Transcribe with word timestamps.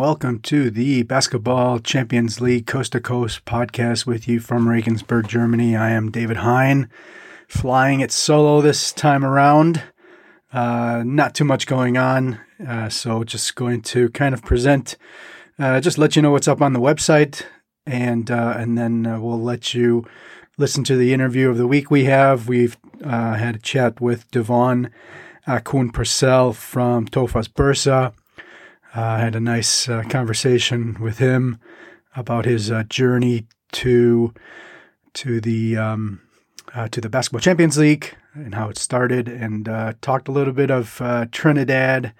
Welcome 0.00 0.38
to 0.44 0.70
the 0.70 1.02
Basketball 1.02 1.78
Champions 1.78 2.40
League 2.40 2.66
Coast 2.66 2.92
to 2.92 3.00
Coast 3.00 3.44
podcast 3.44 4.06
with 4.06 4.26
you 4.26 4.40
from 4.40 4.66
Regensburg, 4.66 5.28
Germany. 5.28 5.76
I 5.76 5.90
am 5.90 6.10
David 6.10 6.38
Hein, 6.38 6.88
flying 7.46 8.00
it 8.00 8.10
solo 8.10 8.62
this 8.62 8.92
time 8.92 9.26
around. 9.26 9.82
Uh, 10.54 11.02
not 11.04 11.34
too 11.34 11.44
much 11.44 11.66
going 11.66 11.98
on, 11.98 12.40
uh, 12.66 12.88
so 12.88 13.24
just 13.24 13.54
going 13.56 13.82
to 13.82 14.08
kind 14.08 14.32
of 14.32 14.42
present, 14.42 14.96
uh, 15.58 15.80
just 15.80 15.98
let 15.98 16.16
you 16.16 16.22
know 16.22 16.30
what's 16.30 16.48
up 16.48 16.62
on 16.62 16.72
the 16.72 16.80
website, 16.80 17.42
and 17.84 18.30
uh, 18.30 18.54
and 18.56 18.78
then 18.78 19.06
uh, 19.06 19.20
we'll 19.20 19.38
let 19.38 19.74
you 19.74 20.06
listen 20.56 20.82
to 20.84 20.96
the 20.96 21.12
interview 21.12 21.50
of 21.50 21.58
the 21.58 21.66
week 21.66 21.90
we 21.90 22.04
have. 22.04 22.48
We've 22.48 22.78
uh, 23.04 23.34
had 23.34 23.56
a 23.56 23.60
chat 23.60 24.00
with 24.00 24.30
Devon 24.30 24.90
Kuhn 25.64 25.90
Purcell 25.90 26.54
from 26.54 27.06
Tofas 27.06 27.48
Bursa. 27.48 28.14
Uh, 28.94 29.02
I 29.02 29.18
had 29.20 29.36
a 29.36 29.40
nice 29.40 29.88
uh, 29.88 30.02
conversation 30.08 30.96
with 31.00 31.18
him 31.18 31.60
about 32.16 32.44
his 32.44 32.72
uh, 32.72 32.82
journey 32.84 33.46
to 33.72 34.34
to 35.14 35.40
the 35.40 35.76
um, 35.76 36.22
uh, 36.74 36.88
to 36.88 37.00
the 37.00 37.08
Basketball 37.08 37.40
Champions 37.40 37.78
League 37.78 38.16
and 38.34 38.54
how 38.54 38.68
it 38.68 38.78
started, 38.78 39.28
and 39.28 39.68
uh, 39.68 39.92
talked 40.00 40.26
a 40.26 40.32
little 40.32 40.52
bit 40.52 40.72
of 40.72 41.00
uh, 41.00 41.26
Trinidad 41.30 42.12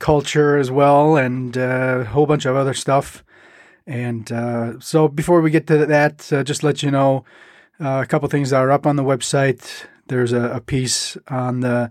culture 0.00 0.56
as 0.56 0.72
well, 0.72 1.16
and 1.16 1.56
a 1.56 2.04
whole 2.04 2.26
bunch 2.26 2.46
of 2.46 2.56
other 2.56 2.74
stuff. 2.74 3.24
And 3.86 4.28
so, 4.82 5.08
before 5.08 5.40
we 5.40 5.50
get 5.50 5.66
to 5.68 5.86
that, 5.86 6.18
just 6.44 6.64
let 6.64 6.82
you 6.82 6.90
know 6.90 7.24
a 7.78 8.06
couple 8.06 8.28
things 8.28 8.50
that 8.50 8.60
are 8.60 8.72
up 8.72 8.86
on 8.86 8.96
the 8.96 9.04
website. 9.04 9.86
There's 10.08 10.32
a, 10.32 10.50
a 10.50 10.60
piece 10.60 11.16
on 11.28 11.60
the 11.60 11.90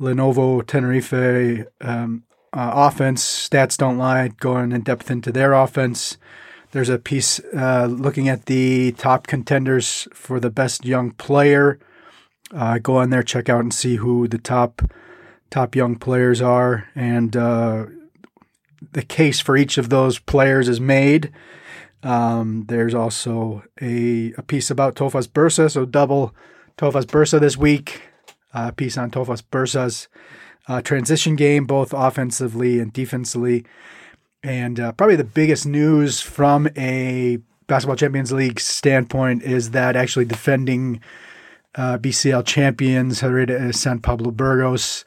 Lenovo 0.00 0.66
Tenerife 0.66 1.66
um, 1.80 2.24
uh, 2.54 2.70
offense. 2.74 3.22
Stats 3.22 3.76
don't 3.76 3.98
lie. 3.98 4.28
Going 4.28 4.72
in 4.72 4.82
depth 4.82 5.10
into 5.10 5.32
their 5.32 5.52
offense. 5.52 6.16
There's 6.70 6.88
a 6.88 6.98
piece 6.98 7.40
uh, 7.56 7.86
looking 7.86 8.28
at 8.28 8.46
the 8.46 8.92
top 8.92 9.26
contenders 9.26 10.08
for 10.12 10.40
the 10.40 10.50
best 10.50 10.84
young 10.84 11.12
player. 11.12 11.78
Uh, 12.52 12.78
go 12.78 12.96
on 12.96 13.10
there, 13.10 13.22
check 13.22 13.48
out, 13.48 13.60
and 13.60 13.74
see 13.74 13.96
who 13.96 14.28
the 14.28 14.38
top 14.38 14.82
top 15.50 15.76
young 15.76 15.94
players 15.94 16.42
are, 16.42 16.88
and 16.96 17.36
uh, 17.36 17.86
the 18.92 19.02
case 19.02 19.38
for 19.38 19.56
each 19.56 19.78
of 19.78 19.88
those 19.88 20.18
players 20.18 20.68
is 20.68 20.80
made. 20.80 21.32
Um, 22.02 22.64
there's 22.66 22.94
also 22.94 23.62
a, 23.80 24.32
a 24.36 24.42
piece 24.42 24.70
about 24.70 24.96
Tofas 24.96 25.28
Bursa, 25.28 25.70
so 25.70 25.84
double 25.86 26.34
Tofas 26.76 27.06
Bursa 27.06 27.38
this 27.40 27.56
week. 27.56 28.02
A 28.52 28.72
piece 28.72 28.98
on 28.98 29.10
Tofas 29.10 29.42
Bursa's 29.42 30.08
uh, 30.68 30.80
transition 30.82 31.36
game, 31.36 31.66
both 31.66 31.92
offensively 31.92 32.78
and 32.78 32.92
defensively. 32.92 33.64
And 34.42 34.78
uh, 34.78 34.92
probably 34.92 35.16
the 35.16 35.24
biggest 35.24 35.66
news 35.66 36.20
from 36.20 36.68
a 36.76 37.38
Basketball 37.66 37.96
Champions 37.96 38.32
League 38.32 38.60
standpoint 38.60 39.42
is 39.42 39.70
that 39.70 39.96
actually 39.96 40.26
defending 40.26 41.00
uh, 41.74 41.98
BCL 41.98 42.44
champions, 42.46 43.20
Hereda 43.20 43.74
San 43.74 44.00
Pablo 44.00 44.30
Burgos, 44.30 45.04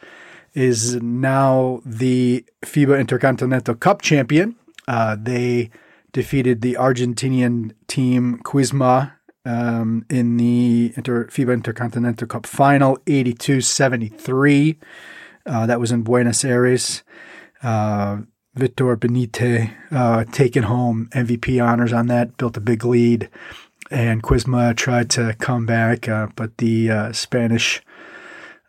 is 0.54 0.96
now 0.96 1.82
the 1.86 2.44
FIBA 2.64 3.00
Intercontinental 3.00 3.76
Cup 3.76 4.02
champion. 4.02 4.56
Uh, 4.88 5.16
they 5.20 5.70
defeated 6.14 6.62
the 6.62 6.74
Argentinian 6.80 7.74
team 7.88 8.40
Quimsa 8.44 9.14
um, 9.46 10.06
in 10.10 10.38
the 10.38 10.94
Inter- 10.96 11.28
FIBA 11.28 11.54
Intercontinental 11.54 12.28
Cup 12.28 12.48
final, 12.48 12.98
82 13.06 13.62
73. 13.62 14.80
Uh, 15.48 15.66
that 15.66 15.80
was 15.80 15.92
in 15.92 16.04
Buenos 16.04 16.44
Aires. 16.44 17.04
Uh, 17.64 18.20
Vítor 18.58 18.98
Benite 18.98 19.74
uh, 19.92 20.26
taking 20.32 20.64
home 20.64 21.10
MVP 21.14 21.64
honors 21.64 21.94
on 21.94 22.08
that, 22.08 22.38
built 22.38 22.58
a 22.58 22.62
big 22.62 22.84
lead. 22.84 23.30
And 23.90 24.22
Quimsa 24.22 24.76
tried 24.76 25.10
to 25.12 25.36
come 25.40 25.66
back, 25.66 26.10
uh, 26.10 26.28
but 26.36 26.58
the 26.58 26.92
uh, 26.92 27.14
Spanish 27.14 27.82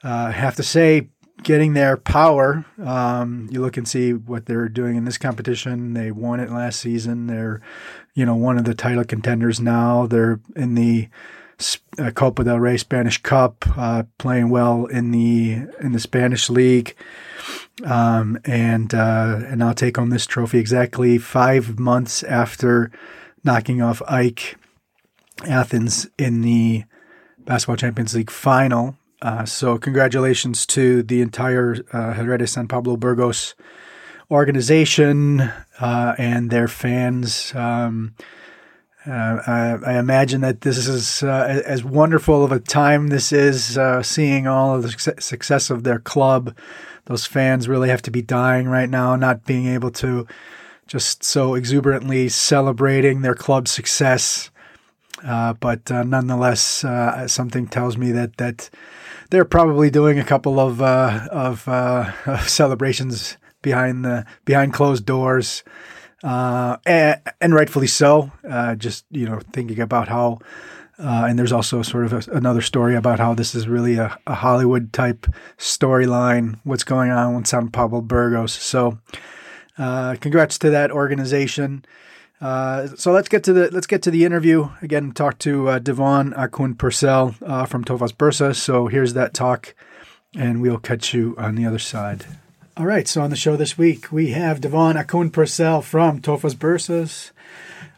have 0.03 0.55
to 0.57 0.63
say, 0.63 1.09
getting 1.43 1.73
their 1.73 1.97
power. 1.97 2.65
Um, 2.83 3.49
you 3.51 3.61
look 3.61 3.77
and 3.77 3.87
see 3.87 4.13
what 4.13 4.47
they're 4.47 4.69
doing 4.69 4.97
in 4.97 5.05
this 5.05 5.19
competition. 5.19 5.95
They 5.95 6.11
won 6.11 6.41
it 6.41 6.51
last 6.51 6.81
season. 6.81 7.27
They're, 7.27 7.61
you 8.15 8.27
know, 8.27 8.37
one 8.37 8.59
of 8.59 8.65
the 8.65 8.75
title 8.75 9.05
contenders 9.05 9.61
now. 9.61 10.07
They're 10.07 10.41
in 10.57 10.75
the 10.75 11.09
uh, 11.99 12.11
Copa 12.11 12.45
del 12.45 12.61
Rey 12.61 12.77
Spanish 12.77 13.19
Cup, 13.19 13.65
uh, 13.77 14.05
playing 14.19 14.51
well 14.51 14.87
in 14.87 15.11
the 15.11 15.67
in 15.81 15.93
the 15.93 16.01
Spanish 16.01 16.49
league, 16.49 16.95
um, 17.85 18.39
and 18.45 18.95
uh, 18.95 19.41
and 19.47 19.63
I'll 19.63 19.75
take 19.75 19.97
home 19.97 20.11
this 20.11 20.27
trophy 20.27 20.59
exactly 20.59 21.19
five 21.19 21.79
months 21.79 22.23
after 22.23 22.91
knocking 23.45 23.83
off 23.83 24.03
AEK 24.09 24.57
Athens 25.47 26.09
in 26.19 26.43
the 26.43 26.85
Basketball 27.39 27.77
Champions 27.77 28.15
League 28.15 28.31
final. 28.31 28.97
Uh, 29.21 29.45
so 29.45 29.79
congratulations 29.79 30.65
to 30.67 31.03
the 31.03 31.21
entire 31.21 31.77
uh, 31.93 32.47
San 32.47 32.69
Pablo 32.69 32.97
Burgos 32.97 33.55
organization 34.31 35.41
uh, 35.81 36.15
and 36.19 36.51
their 36.51 36.69
fans. 36.69 37.53
Um, 37.55 38.15
uh, 39.09 39.43
I, 39.47 39.93
I, 39.93 39.99
imagine 39.99 40.43
that 40.43 40.61
this 40.61 40.87
is 40.87 41.23
uh, 41.23 41.63
as 41.65 41.83
wonderful 41.83 42.45
of 42.45 42.53
a 42.53 42.61
time 42.61 43.09
this 43.09 43.33
is 43.33 43.79
uh, 43.79 44.03
seeing 44.03 44.47
all 44.47 44.75
of 44.75 44.83
the 44.83 45.17
success 45.19 45.71
of 45.71 45.83
their 45.85 45.99
club. 45.99 46.55
Those 47.07 47.25
fans 47.25 47.69
really 47.69 47.89
have 47.89 48.03
to 48.03 48.11
be 48.11 48.21
dying 48.21 48.69
right 48.69 48.91
now, 48.91 49.17
not 49.17 49.47
being 49.47 49.67
able 49.67 49.91
to 49.93 50.27
just 50.87 51.25
so 51.25 51.55
exuberantly 51.55 52.29
celebrating 52.29 53.23
their 53.23 53.35
club's 53.35 53.71
success. 53.71 54.51
Uh, 55.25 55.55
but 55.55 55.91
uh, 55.91 56.03
nonetheless, 56.03 56.85
uh, 56.85 57.27
something 57.27 57.67
tells 57.67 57.97
me 57.97 58.13
that 58.13 58.37
that 58.37 58.69
they're 59.31 59.47
probably 59.47 59.91
doing 59.91 60.19
a 60.19 60.25
couple 60.25 60.61
of 60.61 60.83
of, 60.83 61.67
of 62.27 62.49
celebrations 62.49 63.39
behind 63.63 64.05
the 64.05 64.27
behind 64.45 64.75
closed 64.75 65.07
doors 65.07 65.65
uh, 66.23 66.77
and, 66.85 67.21
and, 67.41 67.55
rightfully 67.55 67.87
so. 67.87 68.31
Uh, 68.49 68.75
just 68.75 69.05
you 69.11 69.29
know, 69.29 69.41
thinking 69.53 69.81
about 69.81 70.09
how, 70.09 70.39
uh, 70.99 71.27
and 71.29 71.39
there's 71.39 71.53
also 71.53 71.83
sort 71.83 72.07
of 72.07 72.13
a, 72.13 72.33
another 72.33 72.61
story 72.61 72.97
about 72.97 73.21
how 73.21 73.35
this 73.35 73.55
is 73.55 73.69
really 73.69 73.97
a, 73.97 74.19
a 74.27 74.35
Hollywood 74.35 74.93
type 74.93 75.27
storyline. 75.57 76.59
What's 76.65 76.85
going 76.85 77.11
on 77.11 77.37
with 77.37 77.47
San 77.47 77.69
Pablo 77.69 78.01
Burgos? 78.01 78.53
So, 78.53 78.99
uh, 79.79 80.17
congrats 80.21 80.59
to 80.59 80.71
that 80.71 80.91
organization. 80.91 81.85
Uh, 82.41 82.89
so 82.97 83.13
let's 83.13 83.29
get 83.29 83.43
to 83.45 83.53
the 83.53 83.69
let's 83.73 83.87
get 83.89 84.01
to 84.03 84.13
the 84.13 84.25
interview 84.25 84.69
again. 84.81 85.13
Talk 85.13 85.39
to 85.41 85.81
DeVaughn 85.81 86.33
Akoon-Purcell 86.35 87.33
from 87.67 87.85
Tofas 87.85 88.13
Bursa. 88.13 88.55
So 88.55 88.87
here's 88.87 89.15
that 89.15 89.35
talk, 89.35 89.75
and 90.37 90.63
we'll 90.63 90.79
catch 90.79 91.15
you 91.15 91.35
on 91.37 91.57
the 91.57 91.67
other 91.67 91.81
side. 91.81 92.27
All 92.79 92.87
right, 92.87 93.09
so 93.09 93.23
on 93.23 93.31
the 93.31 93.35
show 93.35 93.57
this 93.57 93.77
week, 93.77 94.13
we 94.13 94.31
have 94.31 94.61
DeVaughn 94.61 94.95
Akoon-Purcell 94.95 95.83
from 95.83 96.21
Tofas 96.21 96.55
Bursas. 96.55 97.33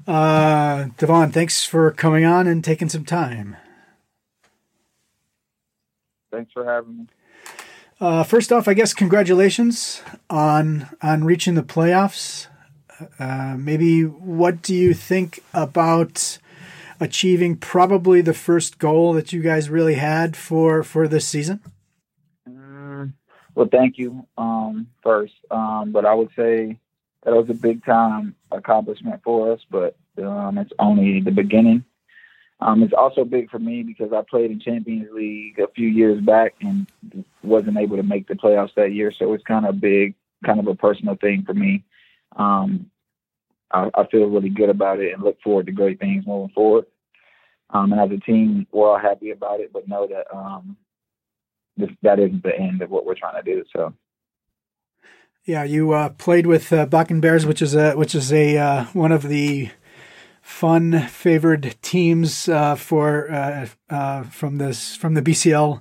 Uh, 0.07 0.89
DeVaughn, 0.97 1.33
thanks 1.33 1.67
for 1.67 1.91
coming 1.91 2.25
on 2.25 2.47
and 2.47 2.65
taking 2.65 2.89
some 2.89 3.05
time. 3.05 3.59
Thanks 6.33 6.51
for 6.53 6.65
having 6.65 6.97
me. 6.97 7.07
Uh, 8.01 8.23
first 8.23 8.51
off, 8.51 8.69
I 8.69 8.73
guess 8.73 8.95
congratulations 8.95 10.01
on 10.31 10.89
on 11.03 11.25
reaching 11.25 11.57
the 11.57 11.63
playoffs. 11.63 12.47
Uh, 13.19 13.57
maybe 13.59 14.05
what 14.05 14.63
do 14.63 14.75
you 14.75 14.95
think 14.95 15.45
about 15.53 16.39
achieving 16.99 17.55
probably 17.57 18.23
the 18.23 18.33
first 18.33 18.79
goal 18.79 19.13
that 19.13 19.31
you 19.31 19.43
guys 19.43 19.69
really 19.69 19.97
had 19.97 20.39
for 20.39 20.83
for 20.83 21.07
this 21.07 21.27
season? 21.27 21.61
Well, 23.61 23.69
thank 23.71 23.99
you 23.99 24.27
um, 24.39 24.87
first. 25.03 25.35
Um, 25.51 25.93
but 25.93 26.07
I 26.07 26.15
would 26.15 26.31
say 26.35 26.79
that 27.25 27.35
was 27.35 27.51
a 27.51 27.55
big 27.55 27.85
time 27.85 28.35
accomplishment 28.51 29.21
for 29.23 29.53
us, 29.53 29.61
but 29.71 29.97
um, 30.17 30.57
it's 30.57 30.73
only 30.79 31.21
the 31.21 31.31
beginning. 31.31 31.85
Um, 32.61 32.83
it's 32.83 32.95
also 32.95 33.23
big 33.23 33.51
for 33.51 33.59
me 33.59 33.83
because 33.83 34.15
I 34.15 34.23
played 34.23 34.51
in 34.51 34.61
Champions 34.61 35.09
League 35.13 35.59
a 35.59 35.69
few 35.77 35.89
years 35.89 36.23
back 36.23 36.55
and 36.63 36.87
wasn't 37.43 37.77
able 37.77 37.99
to 37.99 38.03
make 38.03 38.29
the 38.29 38.35
playoffs 38.35 38.75
that 38.77 38.95
year. 38.95 39.13
So 39.13 39.35
it's 39.35 39.45
kind 39.45 39.67
of 39.67 39.79
big, 39.79 40.15
kind 40.43 40.59
of 40.59 40.67
a 40.67 40.75
personal 40.75 41.17
thing 41.17 41.43
for 41.45 41.53
me. 41.53 41.85
Um, 42.37 42.91
I, 43.71 43.91
I, 43.95 44.07
feel 44.07 44.25
really 44.25 44.49
good 44.49 44.71
about 44.71 45.01
it 45.01 45.13
and 45.13 45.23
look 45.23 45.39
forward 45.43 45.67
to 45.67 45.73
great 45.73 46.01
things 46.01 46.27
moving 46.27 46.55
forward. 46.55 46.87
Um, 47.69 47.93
and 47.93 48.01
as 48.01 48.11
a 48.11 48.21
team, 48.23 48.67
we're 48.73 48.89
all 48.91 48.99
happy 48.99 49.33
about 49.33 49.61
it, 49.61 49.71
but 49.71 49.87
know 49.87 50.07
that 50.07 50.35
this, 51.77 51.91
that 52.03 52.19
isn't 52.19 52.43
the 52.43 52.57
end 52.57 52.83
of 52.83 52.91
what 52.91 53.05
we're 53.05 53.15
trying 53.15 53.43
to 53.43 53.55
do. 53.55 53.65
So. 53.75 53.95
Yeah, 55.45 55.65
you 55.65 55.93
uh, 55.93 56.11
played 56.11 56.47
with 56.47 56.73
uh, 56.73 56.87
Bakken 56.87 57.21
Bears, 57.21 57.47
which 57.47 57.63
is 57.63 57.75
a 57.75 57.95
which 57.95 58.15
is 58.15 58.33
a 58.33 58.59
uh, 58.59 58.85
one 58.93 59.11
of 59.11 59.23
the 59.23 59.71
fun 60.43 61.01
favored 61.09 61.77
teams 61.81 62.49
uh, 62.49 62.75
for 62.75 63.31
uh, 63.31 63.67
uh, 63.89 64.23
from 64.25 64.59
this 64.59 64.95
from 64.97 65.15
the 65.15 65.23
BCL 65.23 65.81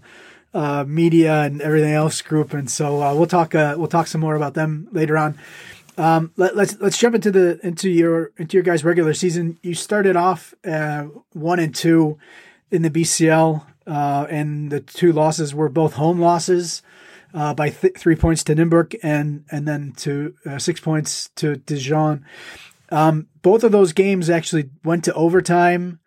media 0.88 1.42
and 1.42 1.62
everything 1.62 1.94
else 1.94 2.22
group, 2.22 2.54
and 2.54 2.72
so 2.72 3.14
we'll 3.16 3.28
talk 3.28 3.54
we'll 3.54 3.88
talk 3.88 4.08
some 4.08 4.22
more 4.22 4.36
about 4.36 4.54
them 4.54 4.88
later 4.94 5.18
on. 5.18 5.38
Um, 5.98 6.32
let, 6.38 6.52
us 6.52 6.56
let's, 6.56 6.80
let's 6.80 6.98
jump 6.98 7.16
into 7.16 7.30
the 7.30 7.60
into 7.62 7.90
your 7.90 8.32
into 8.38 8.56
your 8.56 8.64
guys' 8.64 8.86
regular 8.86 9.14
season. 9.14 9.60
You 9.62 9.74
started 9.76 10.16
off 10.16 10.54
one 10.64 11.60
and 11.60 11.76
two 11.76 12.18
in 12.72 12.82
the 12.82 12.90
BCL, 12.90 13.66
uh, 13.90 14.28
and 14.30 14.72
the 14.72 14.80
two 14.80 15.12
losses 15.12 15.56
were 15.56 15.68
both 15.68 15.94
home 15.94 16.20
losses 16.20 16.84
uh, 17.34 17.54
by 17.54 17.70
th- 17.70 17.98
three 17.98 18.16
points 18.16 18.44
to 18.44 18.56
Nymburk 18.56 18.96
and 19.02 19.46
and 19.52 19.68
then 19.68 19.94
to 19.98 20.36
uh, 20.46 20.60
six 20.60 20.80
points 20.80 21.30
to 21.36 21.56
Dijon. 21.56 22.26
Um, 22.92 23.28
both 23.42 23.64
of 23.64 23.72
those 23.72 23.94
games 23.94 24.30
actually 24.30 24.70
went 24.84 25.04
to 25.06 25.14
overtime. 25.14 26.00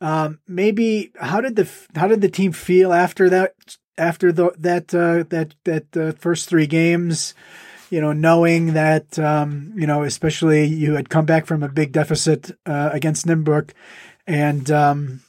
Um, 0.00 0.40
maybe 0.46 1.12
how 1.20 1.40
did 1.40 1.56
the 1.56 1.68
how 1.96 2.06
did 2.06 2.20
the 2.20 2.28
team 2.28 2.52
feel 2.52 2.92
after 2.92 3.28
that 3.30 3.54
after 3.98 4.32
the, 4.32 4.52
that 4.58 4.94
uh, 4.94 5.24
that 5.30 5.54
that 5.64 5.96
uh, 5.96 6.12
first 6.12 6.48
three 6.48 6.66
games? 6.66 7.34
You 7.90 8.00
know, 8.00 8.12
knowing 8.12 8.74
that 8.74 9.18
um, 9.18 9.72
you 9.76 9.86
know, 9.86 10.02
especially 10.02 10.64
you 10.66 10.94
had 10.94 11.10
come 11.10 11.26
back 11.26 11.46
from 11.46 11.62
a 11.62 11.68
big 11.68 11.92
deficit 11.92 12.50
uh, 12.66 12.90
against 12.92 13.26
Nymburk, 13.26 13.70
and 14.26 14.68
um, 14.70 15.23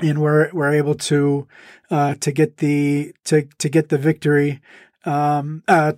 and 0.00 0.20
we're 0.20 0.50
we're 0.52 0.72
able 0.72 0.94
to 0.94 1.46
uh, 1.90 2.14
to 2.20 2.32
get 2.32 2.58
the 2.58 3.14
to 3.24 3.42
to 3.58 3.68
get 3.68 3.88
the 3.88 3.98
victory. 3.98 4.60
Um, 5.04 5.62
uh, 5.66 5.94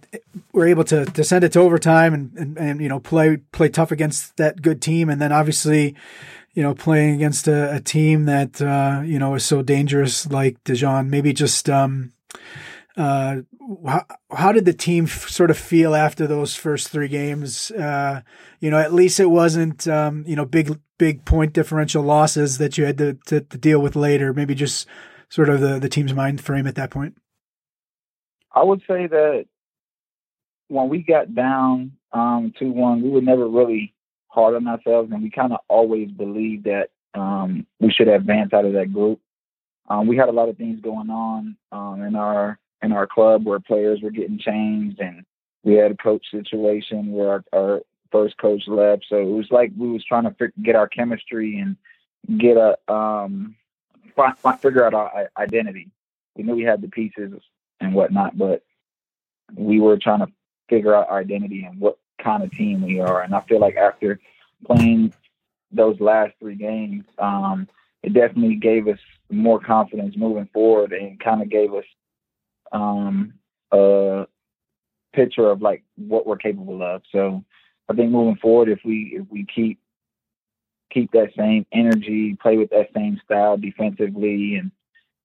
we're 0.52 0.68
able 0.68 0.84
to 0.84 1.04
to 1.04 1.24
send 1.24 1.44
it 1.44 1.52
to 1.52 1.60
overtime 1.60 2.14
and, 2.14 2.32
and 2.36 2.58
and 2.58 2.80
you 2.80 2.88
know 2.88 3.00
play 3.00 3.38
play 3.52 3.68
tough 3.68 3.90
against 3.90 4.36
that 4.36 4.62
good 4.62 4.80
team, 4.80 5.08
and 5.08 5.20
then 5.20 5.32
obviously, 5.32 5.94
you 6.54 6.62
know, 6.62 6.74
playing 6.74 7.14
against 7.14 7.48
a, 7.48 7.76
a 7.76 7.80
team 7.80 8.24
that 8.26 8.62
uh, 8.62 9.02
you 9.04 9.18
know 9.18 9.34
is 9.34 9.44
so 9.44 9.62
dangerous 9.62 10.30
like 10.30 10.62
Dijon. 10.64 11.10
Maybe 11.10 11.32
just 11.32 11.68
um, 11.68 12.12
uh, 12.96 13.36
how, 13.86 14.04
how 14.30 14.52
did 14.52 14.64
the 14.64 14.72
team 14.72 15.04
f- 15.04 15.28
sort 15.28 15.50
of 15.50 15.56
feel 15.56 15.94
after 15.94 16.26
those 16.26 16.54
first 16.54 16.88
three 16.88 17.08
games? 17.08 17.70
Uh, 17.70 18.20
you 18.60 18.70
know, 18.70 18.78
at 18.78 18.92
least 18.92 19.18
it 19.18 19.30
wasn't, 19.30 19.88
um, 19.88 20.24
you 20.26 20.36
know, 20.36 20.44
big, 20.44 20.78
big 21.02 21.24
point 21.24 21.52
differential 21.52 22.00
losses 22.00 22.58
that 22.58 22.78
you 22.78 22.84
had 22.84 22.96
to, 22.96 23.14
to, 23.26 23.40
to, 23.40 23.58
deal 23.58 23.80
with 23.80 23.96
later. 23.96 24.32
Maybe 24.32 24.54
just 24.54 24.86
sort 25.30 25.48
of 25.48 25.60
the, 25.60 25.80
the 25.80 25.88
team's 25.88 26.14
mind 26.14 26.40
frame 26.40 26.64
at 26.64 26.76
that 26.76 26.92
point. 26.92 27.16
I 28.54 28.62
would 28.62 28.82
say 28.86 29.08
that 29.08 29.46
when 30.68 30.88
we 30.88 31.02
got 31.02 31.34
down 31.34 31.90
um, 32.12 32.52
2 32.56 32.70
1, 32.70 33.02
we 33.02 33.10
were 33.10 33.20
never 33.20 33.48
really 33.48 33.92
hard 34.28 34.54
on 34.54 34.68
ourselves, 34.68 35.10
and 35.10 35.24
we 35.24 35.28
kind 35.28 35.52
of 35.52 35.58
always 35.66 36.08
believed 36.12 36.66
that 36.66 36.90
um, 37.14 37.66
we 37.80 37.90
should 37.90 38.06
advance 38.06 38.52
out 38.52 38.64
of 38.64 38.74
that 38.74 38.92
group. 38.92 39.18
Um, 39.88 40.06
we 40.06 40.16
had 40.16 40.28
a 40.28 40.32
lot 40.32 40.48
of 40.48 40.56
things 40.56 40.80
going 40.80 41.10
on 41.10 41.56
um, 41.72 42.02
in 42.02 42.14
our 42.14 42.60
in 42.80 42.92
our 42.92 43.08
club 43.08 43.44
where 43.44 43.58
players 43.58 43.98
were 44.04 44.12
getting 44.12 44.38
changed 44.38 45.00
and 45.00 45.24
we 45.64 45.74
had 45.74 45.90
a 45.90 45.96
coach 45.96 46.24
situation 46.30 47.12
where 47.12 47.30
our, 47.30 47.44
our 47.52 47.80
first 48.12 48.36
coach 48.38 48.68
left. 48.68 49.06
So 49.08 49.16
it 49.16 49.24
was 49.24 49.50
like 49.50 49.72
we 49.76 49.88
was 49.88 50.04
trying 50.04 50.24
to 50.24 50.52
get 50.62 50.76
our 50.76 50.86
chemistry 50.86 51.58
and 51.58 51.76
get 52.38 52.56
a 52.56 52.78
um 52.92 53.56
fi- 54.14 54.34
fi- 54.34 54.56
figure 54.56 54.84
out 54.84 54.94
our 54.94 55.30
identity. 55.36 55.90
We 56.36 56.44
knew 56.44 56.54
we 56.54 56.62
had 56.62 56.82
the 56.82 56.88
pieces 56.88 57.32
and 57.80 57.94
whatnot, 57.94 58.38
but 58.38 58.62
we 59.56 59.80
were 59.80 59.98
trying 59.98 60.20
to 60.20 60.28
figure 60.68 60.94
out 60.94 61.08
our 61.08 61.18
identity 61.18 61.64
and 61.64 61.80
what 61.80 61.98
kind 62.22 62.42
of 62.42 62.50
team 62.52 62.82
we 62.82 63.00
are. 63.00 63.22
And 63.22 63.34
I 63.34 63.40
feel 63.40 63.60
like 63.60 63.76
after 63.76 64.20
playing 64.64 65.12
those 65.72 66.00
last 66.00 66.34
three 66.38 66.54
games, 66.54 67.04
um, 67.18 67.68
it 68.02 68.12
definitely 68.12 68.56
gave 68.56 68.88
us 68.88 68.98
more 69.30 69.60
confidence 69.60 70.16
moving 70.16 70.48
forward 70.52 70.92
and 70.92 71.18
kind 71.20 71.42
of 71.42 71.48
gave 71.48 71.74
us 71.74 71.84
um, 72.72 73.34
a 73.72 74.26
picture 75.12 75.50
of 75.50 75.62
like 75.62 75.82
what 75.96 76.26
we're 76.26 76.36
capable 76.36 76.82
of. 76.82 77.02
So 77.12 77.44
I 77.92 77.94
think 77.94 78.10
moving 78.10 78.36
forward, 78.36 78.68
if 78.68 78.80
we 78.84 79.18
if 79.20 79.26
we 79.30 79.46
keep 79.54 79.78
keep 80.92 81.10
that 81.12 81.30
same 81.36 81.66
energy, 81.72 82.36
play 82.40 82.56
with 82.56 82.70
that 82.70 82.88
same 82.94 83.20
style 83.24 83.56
defensively, 83.56 84.56
and 84.56 84.70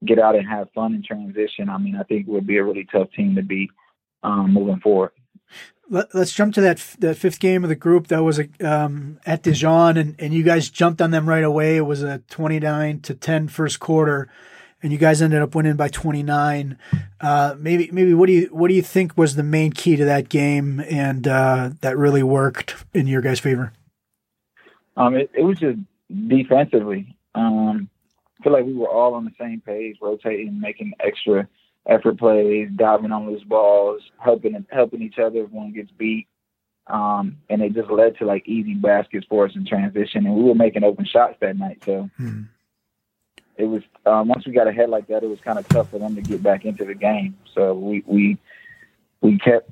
get 0.06 0.20
out 0.20 0.36
and 0.36 0.48
have 0.48 0.72
fun 0.76 0.94
in 0.94 1.04
transition, 1.04 1.70
I 1.70 1.78
mean, 1.78 1.96
I 1.96 2.04
think 2.04 2.28
we'll 2.28 2.42
be 2.42 2.58
a 2.58 2.64
really 2.64 2.88
tough 2.92 3.10
team 3.16 3.36
to 3.36 3.42
beat 3.42 3.70
um, 4.24 4.54
moving 4.54 4.80
forward. 4.80 5.12
Let, 5.90 6.14
us 6.14 6.34
jump 6.34 6.54
to 6.56 6.62
that 6.62 6.96
that 7.00 7.18
fifth 7.18 7.40
game 7.40 7.64
of 7.64 7.70
the 7.70 7.76
group. 7.76 8.08
That 8.08 8.24
was 8.24 8.42
um, 8.62 9.20
at 9.26 9.44
Dijon, 9.44 9.96
and, 9.96 10.16
and 10.20 10.34
you 10.34 10.44
guys 10.44 10.70
jumped 10.70 11.02
on 11.02 11.12
them 11.12 11.30
right 11.30 11.44
away. 11.44 11.78
It 11.78 11.86
was 11.86 12.04
a 12.04 12.20
twenty 12.30 12.60
nine 12.60 13.00
to 13.02 13.14
10 13.14 13.48
first 13.48 13.80
quarter 13.80 14.28
and 14.84 14.92
you 14.92 14.98
guys 14.98 15.22
ended 15.22 15.42
up 15.42 15.56
winning 15.56 15.76
by 15.76 15.88
29. 15.88 16.78
Uh, 17.20 17.56
maybe, 17.58 17.90
maybe 17.92 18.14
what 18.14 18.28
do 18.28 18.34
you 18.34 18.48
what 18.52 18.68
do 18.68 18.74
you 18.74 18.82
think 18.82 19.18
was 19.18 19.36
the 19.36 19.44
main 19.44 19.72
key 19.72 19.96
to 19.96 20.06
that 20.06 20.30
game, 20.30 20.80
and 20.82 21.28
uh, 21.28 21.72
that 21.82 21.98
really 21.98 22.24
worked 22.24 22.76
in 22.94 23.08
your 23.08 23.22
guys' 23.22 23.40
favor? 23.40 23.74
Um, 24.96 25.16
it, 25.16 25.30
it 25.34 25.44
was 25.44 25.60
just 25.60 25.80
defensively. 26.28 27.16
Um, 27.36 27.90
I 28.40 28.44
feel 28.44 28.54
like 28.54 28.66
we 28.66 28.74
were 28.74 28.90
all 28.90 29.16
on 29.16 29.26
the 29.26 29.32
same 29.40 29.62
page, 29.62 29.98
rotating, 30.02 30.60
making 30.60 30.94
extra 31.00 31.48
effort 31.88 32.20
plays, 32.20 32.70
diving 32.76 33.12
on 33.12 33.28
loose 33.28 33.44
balls, 33.44 34.02
helping 34.20 34.66
helping 34.70 35.02
each 35.02 35.18
other 35.18 35.44
if 35.44 35.52
one 35.52 35.74
gets 35.74 35.92
beat. 35.92 36.28
Um, 36.86 37.38
and 37.50 37.62
it 37.62 37.74
just 37.74 37.90
led 37.90 38.18
to 38.20 38.26
like 38.26 38.48
easy 38.48 38.74
baskets 38.74 39.26
for 39.28 39.46
us 39.46 39.56
in 39.56 39.66
transition, 39.66 40.26
and 40.26 40.36
we 40.36 40.44
were 40.44 40.56
making 40.56 40.84
open 40.84 41.06
shots 41.06 41.38
that 41.42 41.58
night. 41.58 41.84
So. 41.84 42.10
Hmm 42.18 42.44
it 43.58 43.66
was 43.66 43.82
um, 44.06 44.28
once 44.28 44.46
we 44.46 44.54
got 44.54 44.68
ahead 44.68 44.90
like 44.90 45.08
that, 45.08 45.24
it 45.24 45.30
was 45.30 45.40
kind 45.42 45.58
of 45.58 45.68
tough 45.68 45.90
for 45.90 46.00
them 46.00 46.16
to 46.16 46.22
get 46.22 46.44
back 46.44 46.66
into 46.66 46.86
the 46.86 46.94
game. 46.94 47.38
So 47.54 47.74
we 47.74 48.04
we 48.06 48.38
we 49.22 49.38
kept 49.40 49.70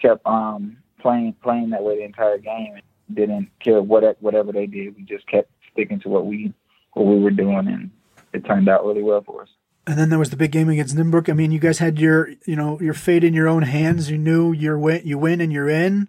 kept 0.00 0.24
um, 0.26 0.78
playing 1.00 1.34
playing 1.42 1.70
that 1.70 1.82
way 1.82 1.98
the 1.98 2.04
entire 2.04 2.38
game 2.38 2.74
and 2.74 3.16
didn't 3.16 3.50
care 3.60 3.82
what 3.82 4.20
whatever 4.20 4.52
they 4.52 4.66
did. 4.66 4.96
We 4.96 5.02
just 5.02 5.26
kept 5.26 5.50
sticking 5.72 6.00
to 6.00 6.08
what 6.08 6.26
we 6.26 6.52
what 6.94 7.06
we 7.06 7.18
were 7.18 7.30
doing, 7.30 7.68
and 7.68 7.90
it 8.32 8.44
turned 8.44 8.68
out 8.68 8.84
really 8.84 9.02
well 9.02 9.22
for 9.22 9.42
us. 9.42 9.48
And 9.86 9.98
then 9.98 10.10
there 10.10 10.18
was 10.18 10.30
the 10.30 10.36
big 10.36 10.52
game 10.52 10.68
against 10.68 10.96
Nymburk. 10.96 11.30
I 11.30 11.32
mean, 11.32 11.50
you 11.50 11.58
guys 11.58 11.78
had 11.78 11.98
your 11.98 12.30
you 12.46 12.56
know 12.56 12.80
your 12.80 12.94
fate 12.94 13.24
in 13.24 13.34
your 13.34 13.48
own 13.48 13.62
hands. 13.62 14.10
You 14.10 14.18
knew 14.18 14.52
you're 14.52 14.78
win, 14.78 15.02
you 15.04 15.18
win 15.18 15.40
and 15.40 15.52
you're 15.52 15.68
in. 15.68 16.08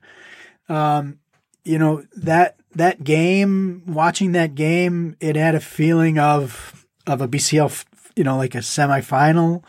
Um, 0.68 1.20
you 1.64 1.78
know 1.78 2.04
that 2.16 2.59
that 2.76 3.04
game, 3.04 3.84
watching 3.88 4.34
that 4.34 4.56
game, 4.56 5.16
it 5.20 5.36
had 5.36 5.56
a 5.56 5.60
feeling 5.60 6.20
of 6.20 6.86
of 7.08 7.22
a 7.22 7.28
BCL, 7.28 7.86
you 8.16 8.24
know, 8.24 8.38
like 8.38 8.56
a 8.56 8.60
semifinal, 8.60 9.64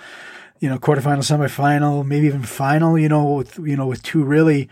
you 0.59 0.69
know, 0.69 0.79
quarterfinal, 0.79 1.19
semifinal, 1.19 2.05
maybe 2.07 2.27
even 2.27 2.43
final. 2.43 2.99
You 2.99 3.09
know, 3.09 3.35
with 3.35 3.59
you 3.59 3.77
know 3.77 3.87
with 3.87 4.03
two 4.03 4.23
really 4.23 4.69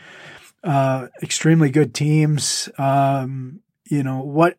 uh, 0.63 1.09
extremely 1.23 1.71
good 1.71 1.95
teams. 1.95 2.69
Um, 2.79 3.61
you 3.89 4.03
know 4.03 4.21
what? 4.21 4.59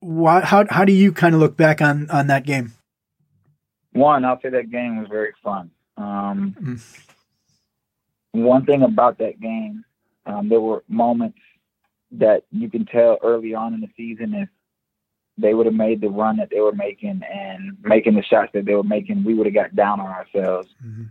Why, 0.00 0.40
how 0.40 0.64
how 0.70 0.84
do 0.84 0.92
you 0.92 1.12
kind 1.12 1.34
of 1.34 1.40
look 1.40 1.56
back 1.56 1.82
on 1.82 2.10
on 2.10 2.28
that 2.28 2.46
game? 2.46 2.72
One, 3.92 4.24
I'll 4.24 4.40
say 4.40 4.50
that 4.50 4.70
game 4.70 4.98
was 4.98 5.08
very 5.08 5.32
fun. 5.42 5.70
Um, 5.96 6.56
mm. 6.58 7.00
One 8.32 8.64
thing 8.64 8.82
about 8.82 9.18
that 9.18 9.40
game, 9.40 9.84
um, 10.24 10.48
there 10.48 10.60
were 10.60 10.84
moments 10.88 11.40
that 12.12 12.44
you 12.50 12.68
can 12.68 12.86
tell 12.86 13.18
early 13.22 13.54
on 13.54 13.74
in 13.74 13.80
the 13.80 13.88
season 13.96 14.34
if 14.34 14.48
they 15.38 15.54
would 15.54 15.66
have 15.66 15.74
made 15.74 16.00
the 16.00 16.08
run 16.08 16.36
that 16.36 16.50
they 16.50 16.60
were 16.60 16.72
making 16.72 17.22
and 17.32 17.76
making 17.82 18.14
the 18.14 18.22
shots 18.22 18.50
that 18.52 18.64
they 18.64 18.74
were 18.74 18.82
making, 18.82 19.24
we 19.24 19.34
would 19.34 19.46
have 19.46 19.54
got 19.54 19.76
down 19.76 20.00
on 20.00 20.08
ourselves. 20.08 20.68
Mm-hmm. 20.84 21.04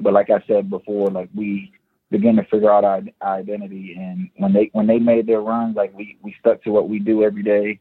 But 0.00 0.12
like 0.12 0.30
I 0.30 0.42
said 0.46 0.70
before, 0.70 1.10
like 1.10 1.28
we 1.34 1.72
began 2.10 2.36
to 2.36 2.44
figure 2.44 2.72
out 2.72 2.84
our, 2.84 3.02
our, 3.20 3.36
identity, 3.36 3.96
and 3.98 4.30
when 4.36 4.52
they 4.52 4.70
when 4.72 4.86
they 4.86 4.98
made 4.98 5.26
their 5.26 5.40
runs, 5.40 5.76
like 5.76 5.96
we 5.96 6.16
we 6.22 6.34
stuck 6.40 6.62
to 6.64 6.70
what 6.70 6.88
we 6.88 6.98
do 6.98 7.22
every 7.22 7.42
day, 7.42 7.80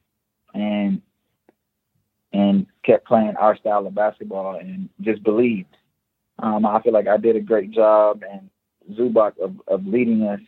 and 0.53 1.01
and 2.33 2.67
kept 2.83 3.07
playing 3.07 3.35
our 3.37 3.57
style 3.57 3.87
of 3.87 3.95
basketball 3.95 4.59
and 4.59 4.89
just 5.01 5.23
believed. 5.23 5.75
Um, 6.39 6.65
I 6.65 6.81
feel 6.81 6.93
like 6.93 7.07
I 7.07 7.17
did 7.17 7.35
a 7.35 7.41
great 7.41 7.71
job, 7.71 8.23
and 8.29 8.49
Zubac 8.95 9.37
of, 9.39 9.55
of 9.67 9.85
leading 9.85 10.23
us 10.23 10.41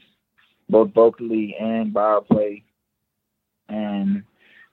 both 0.71 0.93
vocally 0.93 1.55
and 1.59 1.93
by 1.93 2.01
our 2.01 2.21
play, 2.21 2.63
and 3.69 4.23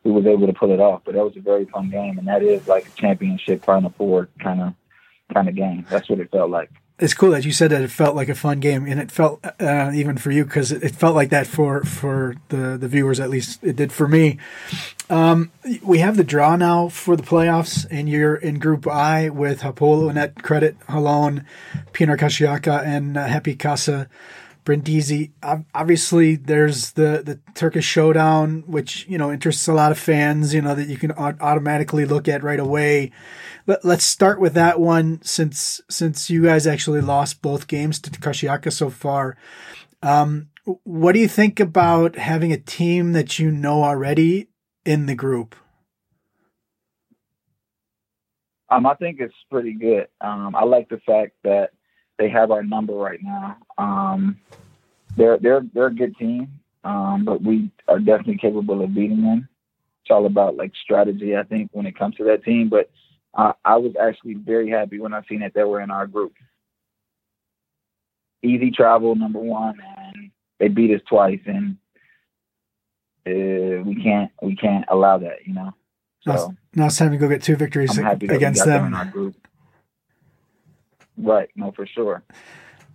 we 0.04 0.12
was 0.12 0.24
able 0.26 0.46
to 0.46 0.52
pull 0.52 0.72
it 0.72 0.80
off. 0.80 1.02
But 1.04 1.14
that 1.14 1.24
was 1.24 1.36
a 1.36 1.40
very 1.40 1.66
fun 1.66 1.90
game, 1.90 2.18
and 2.18 2.28
that 2.28 2.42
is 2.42 2.66
like 2.68 2.86
a 2.86 2.90
championship 2.92 3.64
Final 3.64 3.90
Four 3.90 4.28
kind 4.40 4.60
of 4.60 4.74
kind 5.34 5.48
of 5.48 5.54
game. 5.54 5.84
That's 5.90 6.08
what 6.08 6.20
it 6.20 6.30
felt 6.30 6.50
like. 6.50 6.70
It's 7.00 7.14
cool 7.14 7.30
that 7.30 7.44
you 7.44 7.52
said 7.52 7.70
that 7.70 7.82
it 7.82 7.92
felt 7.92 8.16
like 8.16 8.28
a 8.28 8.34
fun 8.34 8.58
game, 8.58 8.84
and 8.86 8.98
it 8.98 9.12
felt 9.12 9.44
uh, 9.60 9.92
even 9.94 10.18
for 10.18 10.32
you 10.32 10.44
because 10.44 10.72
it 10.72 10.96
felt 10.96 11.14
like 11.14 11.30
that 11.30 11.46
for 11.46 11.84
for 11.84 12.34
the 12.48 12.76
the 12.76 12.88
viewers 12.88 13.20
at 13.20 13.30
least. 13.30 13.62
It 13.62 13.76
did 13.76 13.92
for 13.92 14.08
me. 14.08 14.38
Um, 15.08 15.52
we 15.82 15.98
have 15.98 16.16
the 16.16 16.24
draw 16.24 16.56
now 16.56 16.88
for 16.88 17.16
the 17.16 17.22
playoffs, 17.22 17.86
and 17.90 18.08
you're 18.08 18.34
in 18.34 18.58
Group 18.58 18.86
I 18.88 19.28
with 19.28 19.60
Hapoel, 19.60 20.12
Net 20.12 20.42
Credit, 20.42 20.78
Holon, 20.88 21.44
Pinar 21.92 22.16
Karsiyaka, 22.16 22.84
and 22.84 23.16
uh, 23.16 23.26
Happy 23.26 23.54
Casa. 23.54 24.08
Brindisi. 24.68 25.32
Obviously, 25.74 26.36
there's 26.36 26.92
the 26.92 27.22
the 27.24 27.40
Turkish 27.54 27.86
showdown, 27.86 28.64
which 28.66 29.06
you 29.08 29.16
know 29.16 29.32
interests 29.32 29.66
a 29.66 29.72
lot 29.72 29.92
of 29.92 29.98
fans. 29.98 30.52
You 30.52 30.60
know 30.60 30.74
that 30.74 30.88
you 30.88 30.98
can 30.98 31.12
automatically 31.12 32.04
look 32.04 32.28
at 32.28 32.42
right 32.42 32.60
away. 32.60 33.10
Let, 33.66 33.82
us 33.82 34.04
start 34.04 34.38
with 34.38 34.52
that 34.54 34.78
one 34.78 35.22
since 35.22 35.80
since 35.88 36.28
you 36.28 36.42
guys 36.44 36.66
actually 36.66 37.00
lost 37.00 37.40
both 37.40 37.66
games 37.66 37.98
to 38.00 38.10
Karsiyaka 38.10 38.70
so 38.70 38.90
far. 38.90 39.38
Um, 40.02 40.50
what 40.84 41.12
do 41.12 41.20
you 41.20 41.28
think 41.28 41.60
about 41.60 42.16
having 42.16 42.52
a 42.52 42.58
team 42.58 43.14
that 43.14 43.38
you 43.38 43.50
know 43.50 43.82
already 43.82 44.48
in 44.84 45.06
the 45.06 45.14
group? 45.14 45.56
Um, 48.68 48.84
I 48.84 48.94
think 48.96 49.18
it's 49.18 49.32
pretty 49.50 49.72
good. 49.72 50.08
Um, 50.20 50.54
I 50.54 50.64
like 50.64 50.90
the 50.90 51.00
fact 51.06 51.32
that 51.42 51.70
they 52.18 52.28
have 52.28 52.50
our 52.50 52.62
number 52.62 52.92
right 52.92 53.20
now. 53.22 53.56
Um, 53.78 54.38
they're 55.18 55.38
they're 55.38 55.62
they're 55.74 55.86
a 55.88 55.94
good 55.94 56.16
team, 56.16 56.48
um, 56.84 57.24
but 57.24 57.42
we 57.42 57.70
are 57.88 57.98
definitely 57.98 58.38
capable 58.38 58.82
of 58.82 58.94
beating 58.94 59.22
them. 59.22 59.48
It's 60.02 60.10
all 60.10 60.26
about 60.26 60.56
like 60.56 60.72
strategy, 60.82 61.36
I 61.36 61.42
think, 61.42 61.70
when 61.72 61.86
it 61.86 61.98
comes 61.98 62.16
to 62.16 62.24
that 62.24 62.44
team. 62.44 62.68
But 62.68 62.90
uh, 63.34 63.52
I 63.64 63.76
was 63.76 63.92
actually 64.00 64.34
very 64.34 64.70
happy 64.70 65.00
when 65.00 65.12
I 65.12 65.22
seen 65.28 65.40
that 65.40 65.52
they 65.54 65.64
were 65.64 65.80
in 65.80 65.90
our 65.90 66.06
group. 66.06 66.32
Easy 68.42 68.70
travel, 68.70 69.16
number 69.16 69.40
one, 69.40 69.78
and 69.98 70.30
they 70.60 70.68
beat 70.68 70.94
us 70.94 71.02
twice, 71.08 71.40
and 71.46 71.76
uh, 73.26 73.82
we 73.84 74.00
can't 74.02 74.30
we 74.40 74.54
can't 74.54 74.84
allow 74.88 75.18
that, 75.18 75.44
you 75.44 75.54
know. 75.54 75.74
So 76.20 76.54
now 76.74 76.86
it's 76.86 76.96
time 76.96 77.10
to 77.10 77.18
go 77.18 77.28
get 77.28 77.42
two 77.42 77.56
victories 77.56 77.98
against 77.98 78.64
them. 78.64 78.68
them 78.68 78.86
in 78.86 78.94
our 78.94 79.04
group. 79.04 79.36
Right, 81.16 81.48
no, 81.56 81.72
for 81.72 81.86
sure. 81.86 82.22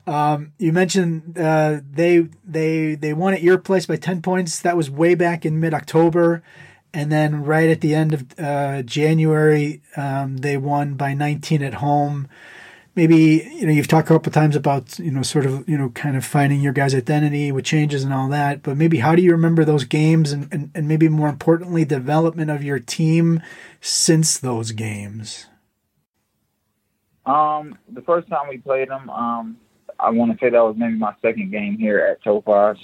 Um, 0.05 0.51
you 0.57 0.73
mentioned 0.73 1.37
uh, 1.37 1.79
they 1.89 2.27
they 2.43 2.95
they 2.95 3.13
won 3.13 3.33
at 3.33 3.41
your 3.41 3.57
place 3.57 3.85
by 3.85 3.95
ten 3.95 4.21
points. 4.21 4.59
That 4.59 4.75
was 4.75 4.89
way 4.89 5.15
back 5.15 5.45
in 5.45 5.59
mid 5.59 5.73
October, 5.73 6.43
and 6.93 7.11
then 7.11 7.43
right 7.43 7.69
at 7.69 7.81
the 7.81 7.95
end 7.95 8.13
of 8.13 8.39
uh, 8.39 8.81
January, 8.81 9.81
um, 9.95 10.37
they 10.37 10.57
won 10.57 10.95
by 10.95 11.13
nineteen 11.13 11.63
at 11.63 11.75
home. 11.75 12.27
Maybe 12.95 13.49
you 13.53 13.65
know 13.65 13.71
you've 13.71 13.87
talked 13.87 14.09
a 14.09 14.13
couple 14.13 14.31
times 14.31 14.57
about 14.57 14.99
you 14.99 15.09
know 15.09 15.21
sort 15.21 15.45
of 15.45 15.67
you 15.69 15.77
know 15.77 15.89
kind 15.91 16.17
of 16.17 16.25
finding 16.25 16.59
your 16.59 16.73
guys' 16.73 16.93
identity 16.93 17.53
with 17.53 17.63
changes 17.63 18.03
and 18.03 18.13
all 18.13 18.27
that. 18.27 18.61
But 18.61 18.75
maybe 18.75 18.99
how 18.99 19.15
do 19.15 19.21
you 19.21 19.31
remember 19.31 19.63
those 19.63 19.85
games 19.85 20.33
and, 20.33 20.49
and, 20.51 20.69
and 20.75 20.85
maybe 20.85 21.07
more 21.07 21.29
importantly 21.29 21.85
development 21.85 22.51
of 22.51 22.61
your 22.61 22.79
team 22.79 23.41
since 23.79 24.37
those 24.37 24.73
games? 24.73 25.47
Um 27.25 27.77
the 27.89 28.01
first 28.01 28.27
time 28.27 28.49
we 28.49 28.57
played 28.57 28.89
them 28.89 29.09
um 29.09 29.57
i 30.03 30.09
want 30.09 30.31
to 30.31 30.37
say 30.43 30.49
that 30.49 30.63
was 30.63 30.75
maybe 30.77 30.97
my 30.97 31.13
second 31.21 31.51
game 31.51 31.77
here 31.77 31.99
at 31.99 32.23
Tofas 32.23 32.77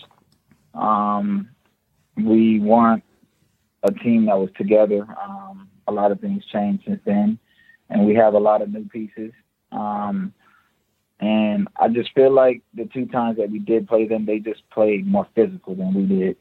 um 0.74 1.50
we 2.18 2.60
weren't 2.60 3.04
a 3.84 3.92
team 3.92 4.26
that 4.26 4.38
was 4.38 4.50
together 4.58 5.06
um 5.22 5.70
a 5.88 5.92
lot 5.92 6.12
of 6.12 6.20
things 6.20 6.44
changed 6.52 6.84
since 6.86 7.02
then 7.06 7.38
and 7.90 8.06
we 8.06 8.14
have 8.16 8.34
a 8.34 8.40
lot 8.40 8.62
of 8.62 8.70
new 8.70 8.86
pieces 8.86 9.32
um, 9.72 10.34
and 11.20 11.68
I 11.78 11.90
just 11.90 12.14
feel 12.14 12.32
like 12.32 12.62
the 12.74 12.86
two 12.86 13.06
times 13.08 13.38
that 13.38 13.52
we 13.52 13.60
did 13.60 13.88
play 13.88 14.08
them, 14.08 14.26
they 14.26 14.40
just 14.40 14.68
played 14.70 15.06
more 15.06 15.28
physical 15.36 15.76
than 15.76 15.94
we 15.94 16.06
did. 16.06 16.38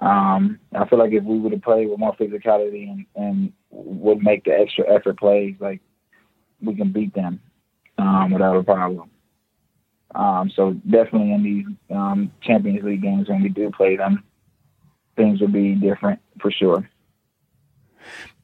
Um, 0.00 0.60
I 0.74 0.86
feel 0.86 0.98
like 0.98 1.12
if 1.12 1.24
we 1.24 1.38
would 1.38 1.52
have 1.52 1.62
played 1.62 1.88
with 1.88 1.98
more 1.98 2.14
physicality 2.14 2.88
and, 2.90 3.06
and 3.16 3.52
would 3.70 4.22
make 4.22 4.44
the 4.44 4.52
extra 4.52 4.88
effort 4.92 5.18
plays, 5.18 5.56
like 5.58 5.80
we 6.62 6.74
can 6.74 6.92
beat 6.92 7.14
them 7.14 7.40
um, 7.98 8.30
without 8.30 8.56
a 8.56 8.62
problem. 8.62 9.10
Um, 10.16 10.50
so 10.50 10.72
definitely 10.72 11.32
in 11.32 11.42
these 11.42 11.66
um, 11.94 12.32
Champions 12.40 12.82
League 12.82 13.02
games 13.02 13.28
when 13.28 13.42
we 13.42 13.50
do 13.50 13.70
play 13.70 13.96
them, 13.96 14.24
things 15.14 15.40
will 15.40 15.48
be 15.48 15.74
different 15.74 16.20
for 16.40 16.50
sure. 16.50 16.88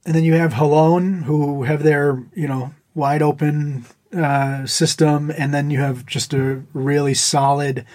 And 0.04 0.14
then 0.14 0.24
you 0.24 0.34
have 0.34 0.54
Holon, 0.54 1.22
who 1.22 1.62
have 1.62 1.82
their 1.82 2.22
you 2.34 2.46
know 2.46 2.74
wide 2.94 3.22
open 3.22 3.86
uh, 4.14 4.66
system, 4.66 5.30
and 5.30 5.54
then 5.54 5.70
you 5.70 5.80
have 5.80 6.04
just 6.04 6.34
a 6.34 6.62
really 6.74 7.14
solid 7.14 7.86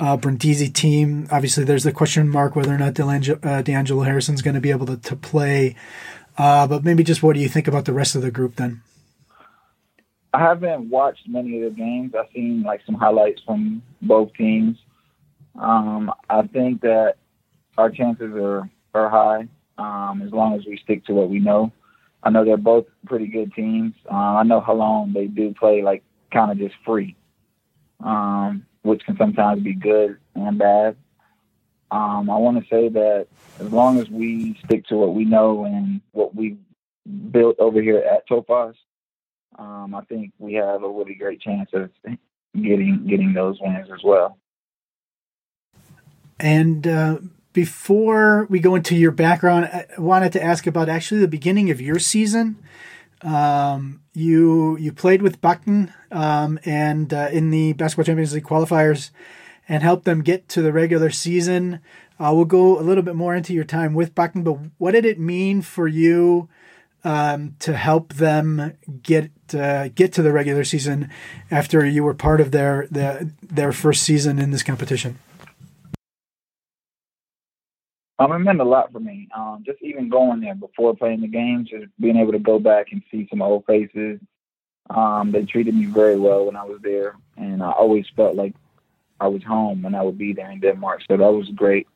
uh, 0.00 0.16
Brindisi 0.16 0.68
team. 0.68 1.28
Obviously, 1.30 1.62
there's 1.62 1.84
the 1.84 1.92
question 1.92 2.28
mark 2.28 2.56
whether 2.56 2.74
or 2.74 2.78
not 2.78 2.94
DeLange- 2.94 3.44
uh, 3.44 3.62
DeAngelo 3.62 4.04
Harrison's 4.04 4.42
going 4.42 4.54
to 4.54 4.60
be 4.60 4.70
able 4.70 4.86
to, 4.86 4.96
to 4.96 5.14
play. 5.14 5.76
Uh, 6.36 6.66
but 6.66 6.82
maybe 6.82 7.04
just 7.04 7.22
what 7.22 7.34
do 7.34 7.40
you 7.40 7.48
think 7.48 7.68
about 7.68 7.84
the 7.84 7.92
rest 7.92 8.16
of 8.16 8.22
the 8.22 8.30
group 8.30 8.56
then? 8.56 8.82
I 10.34 10.40
haven't 10.40 10.88
watched 10.88 11.28
many 11.28 11.62
of 11.62 11.74
the 11.74 11.78
games. 11.78 12.14
I've 12.18 12.32
seen 12.34 12.62
like 12.62 12.80
some 12.86 12.94
highlights 12.94 13.42
from 13.44 13.82
both 14.00 14.32
teams. 14.34 14.78
Um, 15.60 16.10
I 16.30 16.42
think 16.46 16.80
that 16.82 17.16
our 17.76 17.90
chances 17.90 18.32
are 18.34 18.70
are 18.94 19.10
high 19.10 19.48
um, 19.78 20.22
as 20.22 20.32
long 20.32 20.54
as 20.58 20.66
we 20.66 20.78
stick 20.78 21.04
to 21.06 21.14
what 21.14 21.28
we 21.28 21.38
know. 21.38 21.72
I 22.22 22.30
know 22.30 22.44
they're 22.44 22.56
both 22.56 22.86
pretty 23.06 23.26
good 23.26 23.52
teams. 23.54 23.94
Uh, 24.10 24.14
I 24.14 24.42
know 24.42 24.60
Holon 24.60 25.12
they 25.12 25.26
do 25.26 25.52
play 25.52 25.82
like 25.82 26.02
kind 26.32 26.50
of 26.50 26.58
just 26.58 26.74
free, 26.84 27.16
um, 28.00 28.64
which 28.82 29.04
can 29.04 29.16
sometimes 29.18 29.62
be 29.62 29.74
good 29.74 30.16
and 30.34 30.58
bad. 30.58 30.96
Um, 31.90 32.30
I 32.30 32.36
want 32.36 32.56
to 32.62 32.68
say 32.70 32.88
that 32.88 33.26
as 33.60 33.70
long 33.70 33.98
as 33.98 34.08
we 34.08 34.58
stick 34.64 34.86
to 34.86 34.96
what 34.96 35.14
we 35.14 35.26
know 35.26 35.66
and 35.66 36.00
what 36.12 36.34
we 36.34 36.56
built 37.30 37.56
over 37.58 37.82
here 37.82 37.98
at 37.98 38.26
Tofas, 38.26 38.76
um, 39.58 39.94
I 39.94 40.02
think 40.02 40.32
we 40.38 40.54
have 40.54 40.82
a 40.82 40.88
really 40.88 41.14
great 41.14 41.40
chance 41.40 41.70
of 41.72 41.90
getting 42.54 43.06
getting 43.08 43.32
those 43.32 43.58
wins 43.60 43.88
as 43.92 44.02
well. 44.04 44.38
And 46.38 46.86
uh, 46.86 47.18
before 47.52 48.46
we 48.50 48.58
go 48.58 48.74
into 48.74 48.96
your 48.96 49.12
background, 49.12 49.66
I 49.66 49.86
wanted 49.98 50.32
to 50.32 50.42
ask 50.42 50.66
about 50.66 50.88
actually 50.88 51.20
the 51.20 51.28
beginning 51.28 51.70
of 51.70 51.80
your 51.80 51.98
season. 51.98 52.56
Um, 53.22 54.02
you 54.14 54.76
you 54.78 54.92
played 54.92 55.22
with 55.22 55.40
Bakken 55.40 55.92
um, 56.10 56.58
and 56.64 57.12
uh, 57.14 57.28
in 57.30 57.50
the 57.50 57.72
Basketball 57.74 58.04
Champions 58.04 58.34
League 58.34 58.44
qualifiers 58.44 59.10
and 59.68 59.82
helped 59.82 60.04
them 60.04 60.22
get 60.22 60.48
to 60.50 60.62
the 60.62 60.72
regular 60.72 61.10
season. 61.10 61.80
Uh, 62.18 62.32
we'll 62.34 62.44
go 62.44 62.78
a 62.78 62.82
little 62.82 63.02
bit 63.02 63.14
more 63.14 63.34
into 63.34 63.54
your 63.54 63.64
time 63.64 63.94
with 63.94 64.14
Bakken, 64.14 64.44
but 64.44 64.58
what 64.78 64.92
did 64.92 65.04
it 65.04 65.18
mean 65.18 65.62
for 65.62 65.86
you 65.86 66.48
um, 67.04 67.56
to 67.60 67.76
help 67.76 68.14
them 68.14 68.76
get 69.02 69.30
uh, 69.54 69.88
get 69.94 70.12
to 70.14 70.22
the 70.22 70.32
regular 70.32 70.64
season 70.64 71.10
after 71.50 71.84
you 71.84 72.04
were 72.04 72.14
part 72.14 72.40
of 72.40 72.50
their 72.50 72.86
the, 72.90 73.32
their 73.42 73.72
first 73.72 74.02
season 74.02 74.38
in 74.38 74.50
this 74.50 74.62
competition? 74.62 75.18
Um, 78.18 78.32
it 78.32 78.38
meant 78.38 78.60
a 78.60 78.64
lot 78.64 78.92
for 78.92 79.00
me. 79.00 79.28
Um, 79.36 79.64
just 79.66 79.82
even 79.82 80.08
going 80.08 80.40
there 80.40 80.54
before 80.54 80.94
playing 80.94 81.22
the 81.22 81.28
games, 81.28 81.70
just 81.70 81.86
being 81.98 82.16
able 82.16 82.32
to 82.32 82.38
go 82.38 82.58
back 82.58 82.92
and 82.92 83.02
see 83.10 83.26
some 83.28 83.42
old 83.42 83.64
faces. 83.66 84.20
Um, 84.90 85.32
they 85.32 85.44
treated 85.44 85.74
me 85.74 85.86
very 85.86 86.18
well 86.18 86.46
when 86.46 86.56
I 86.56 86.64
was 86.64 86.80
there, 86.82 87.16
and 87.36 87.62
I 87.62 87.70
always 87.70 88.06
felt 88.14 88.36
like 88.36 88.54
I 89.18 89.28
was 89.28 89.42
home 89.42 89.82
when 89.82 89.94
I 89.94 90.02
would 90.02 90.18
be 90.18 90.32
there 90.32 90.50
in 90.50 90.60
Denmark. 90.60 91.02
So 91.08 91.16
that 91.16 91.32
was 91.32 91.48
great. 91.50 91.88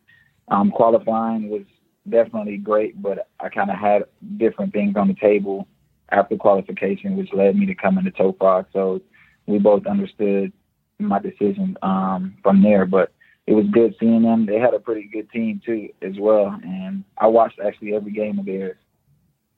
Um, 0.49 0.71
qualifying 0.71 1.49
was 1.49 1.63
definitely 2.09 2.57
great, 2.59 3.01
but 3.01 3.29
I 3.41 3.49
kind 3.49 3.71
of 3.71 3.77
had 3.77 4.05
different 4.37 4.73
things 4.73 4.97
on 4.97 5.09
the 5.09 5.15
table 5.15 5.67
after 6.11 6.37
qualification, 6.37 7.17
which 7.17 7.33
led 7.33 7.57
me 7.57 7.67
to 7.67 7.75
come 7.75 7.99
into 7.99 8.11
Tofas. 8.11 8.67
So 8.73 9.01
we 9.47 9.59
both 9.59 9.87
understood 9.87 10.53
my 10.99 11.19
decision 11.19 11.77
um, 11.83 12.37
from 12.43 12.63
there. 12.63 12.87
But 12.87 13.13
it 13.47 13.55
was 13.55 13.67
good 13.71 13.95
seeing 14.01 14.23
them. 14.23 14.47
They 14.47 14.59
had 14.59 14.75
a 14.75 14.81
pretty 14.81 15.09
good 15.13 15.31
team 15.31 15.61
too, 15.65 15.89
as 16.03 16.15
well. 16.19 16.59
And 16.63 17.05
I 17.19 17.27
watched 17.29 17.61
actually 17.65 17.95
every 17.95 18.13
game 18.13 18.39
of 18.39 18.47
theirs. 18.47 18.77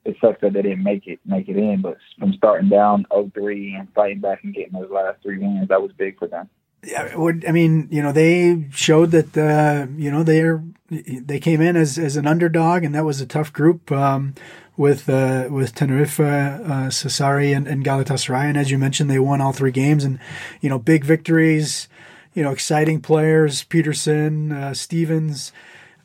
It 0.05 0.17
sucks 0.21 0.41
that 0.41 0.53
they 0.55 0.63
didn't 0.63 0.83
make 0.83 1.07
it 1.07 1.21
make 1.27 1.49
it 1.49 1.57
in, 1.57 1.83
but 1.83 1.99
from 2.19 2.33
starting 2.33 2.71
down 2.71 3.07
0-3 3.11 3.79
and 3.79 3.89
fighting 3.95 4.21
back 4.21 4.43
and 4.43 4.55
getting 4.55 4.73
those 4.73 4.91
last 4.91 5.23
three 5.23 5.39
wins, 5.39 5.69
that 5.69 5.83
was 5.83 5.91
big 5.99 6.19
for 6.19 6.29
them. 6.29 6.49
Yeah, 6.85 7.15
I 7.47 7.53
mean, 7.53 7.89
you 7.91 8.03
know, 8.03 8.13
they 8.13 8.69
showed 8.71 9.11
that 9.11 9.37
uh, 9.37 9.87
you 9.97 10.11
know 10.11 10.23
they're 10.23 10.63
they 10.91 11.41
came 11.41 11.61
in 11.61 11.77
as 11.77 11.99
as 11.99 12.17
an 12.17 12.27
underdog, 12.27 12.85
and 12.85 12.95
that 12.95 13.05
was 13.05 13.21
a 13.21 13.27
tough 13.27 13.53
group 13.53 13.91
um, 13.91 14.35
with 14.77 15.09
uh, 15.09 15.49
with 15.51 15.75
Tenerife, 15.75 16.21
uh, 16.21 16.89
Sassari, 16.89 17.55
and, 17.55 17.67
and 17.67 17.85
Galatasaray. 17.85 18.45
And 18.45 18.57
as 18.57 18.71
you 18.71 18.79
mentioned, 18.79 19.11
they 19.11 19.19
won 19.19 19.41
all 19.41 19.53
three 19.53 19.73
games, 19.73 20.05
and 20.05 20.21
you 20.61 20.69
know, 20.69 20.79
big 20.79 21.05
victories 21.05 21.89
you 22.39 22.45
know, 22.45 22.53
exciting 22.53 23.01
players, 23.01 23.65
Peterson, 23.65 24.53
uh, 24.53 24.73
Stevens. 24.73 25.53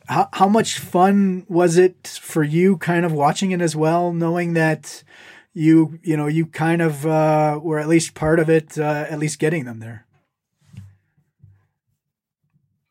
How, 0.08 0.28
how 0.32 0.48
much 0.48 0.80
fun 0.80 1.46
was 1.48 1.76
it 1.78 2.18
for 2.20 2.42
you 2.42 2.76
kind 2.78 3.06
of 3.06 3.12
watching 3.12 3.52
it 3.52 3.60
as 3.60 3.76
well, 3.76 4.12
knowing 4.12 4.54
that 4.54 5.04
you, 5.52 6.00
you 6.02 6.16
know, 6.16 6.26
you 6.26 6.46
kind 6.46 6.82
of 6.82 7.06
uh, 7.06 7.60
were 7.62 7.78
at 7.78 7.86
least 7.86 8.14
part 8.14 8.40
of 8.40 8.50
it, 8.50 8.76
uh, 8.76 9.06
at 9.08 9.20
least 9.20 9.38
getting 9.38 9.64
them 9.64 9.78
there? 9.78 10.03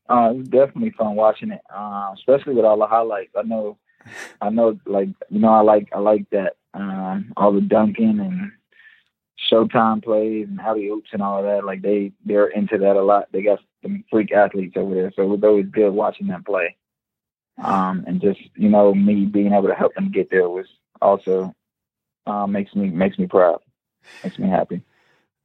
Uh, 0.10 0.31
it 0.31 0.38
was 0.38 0.48
definitely 0.48 0.91
fun 0.91 1.15
watching 1.15 1.51
it, 1.51 1.62
uh, 1.74 2.12
especially 2.13 2.53
with 2.53 2.65
all 2.65 2.77
the 2.77 2.88
highlights. 2.88 3.31
I 3.38 3.43
know, 3.43 3.77
I 4.41 4.50
know, 4.50 4.79
like 4.86 5.10
you 5.29 5.39
know, 5.39 5.53
I 5.53 5.62
like 5.62 5.89
I 5.93 6.00
like 6.00 6.29
that 6.31 6.57
um, 6.74 7.33
all 7.38 7.53
the 7.53 7.62
dunking 7.62 8.19
and 8.19 8.51
Showtime 9.51 10.03
plays 10.03 10.48
and 10.50 10.60
alley 10.60 10.88
oops 10.88 11.10
and 11.12 11.22
all 11.22 11.39
of 11.39 11.45
that. 11.45 11.65
Like 11.65 11.81
they 11.81 12.12
they're 12.25 12.48
into 12.48 12.77
that 12.77 12.95
a 12.95 13.03
lot. 13.03 13.27
They 13.31 13.41
got 13.41 13.60
some 13.81 14.03
freak 14.10 14.31
athletes 14.31 14.75
over 14.77 14.93
there, 14.93 15.12
so 15.15 15.24
it 15.24 15.27
was 15.27 15.43
always 15.43 15.65
good 15.72 15.91
watching 15.91 16.27
them 16.27 16.43
play. 16.43 16.75
Um, 17.62 18.03
and 18.07 18.22
just 18.22 18.39
you 18.55 18.69
know 18.69 18.93
me 18.93 19.25
being 19.25 19.53
able 19.53 19.67
to 19.67 19.75
help 19.75 19.93
them 19.95 20.12
get 20.12 20.29
there 20.31 20.50
was 20.50 20.65
also 21.01 21.53
uh, 22.25 22.48
makes 22.48 22.74
me 22.74 22.89
makes 22.89 23.19
me 23.19 23.27
proud, 23.27 23.60
makes 24.24 24.39
me 24.39 24.50
happy. 24.50 24.81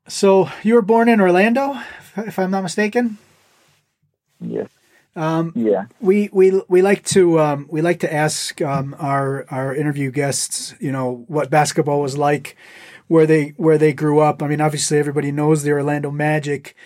So 0.07 0.49
you 0.63 0.75
were 0.75 0.83
born 0.83 1.09
in 1.09 1.21
Orlando, 1.21 1.79
if 2.17 2.39
I'm 2.39 2.51
not 2.51 2.63
mistaken. 2.63 3.19
Yes. 4.41 4.69
Um, 5.17 5.53
Yeah. 5.57 5.87
we 6.01 6.29
we 6.33 6.63
we 6.69 6.81
like 6.83 7.05
to 7.07 7.41
um, 7.41 7.67
we 7.71 7.83
like 7.83 8.01
to 8.01 8.13
ask 8.13 8.61
um, 8.63 8.95
our 8.99 9.47
our 9.51 9.75
interview 9.75 10.11
guests, 10.11 10.75
you 10.79 10.93
know, 10.93 11.25
what 11.27 11.51
basketball 11.51 12.01
was 12.01 12.17
like, 12.17 12.57
where 13.09 13.27
they 13.27 13.55
where 13.57 13.79
they 13.79 13.93
grew 13.93 14.21
up. 14.21 14.43
I 14.43 14.47
mean, 14.47 14.61
obviously 14.61 14.99
everybody 14.99 15.33
knows 15.33 15.63
the 15.63 15.73
Orlando 15.73 16.11
Magic. 16.11 16.77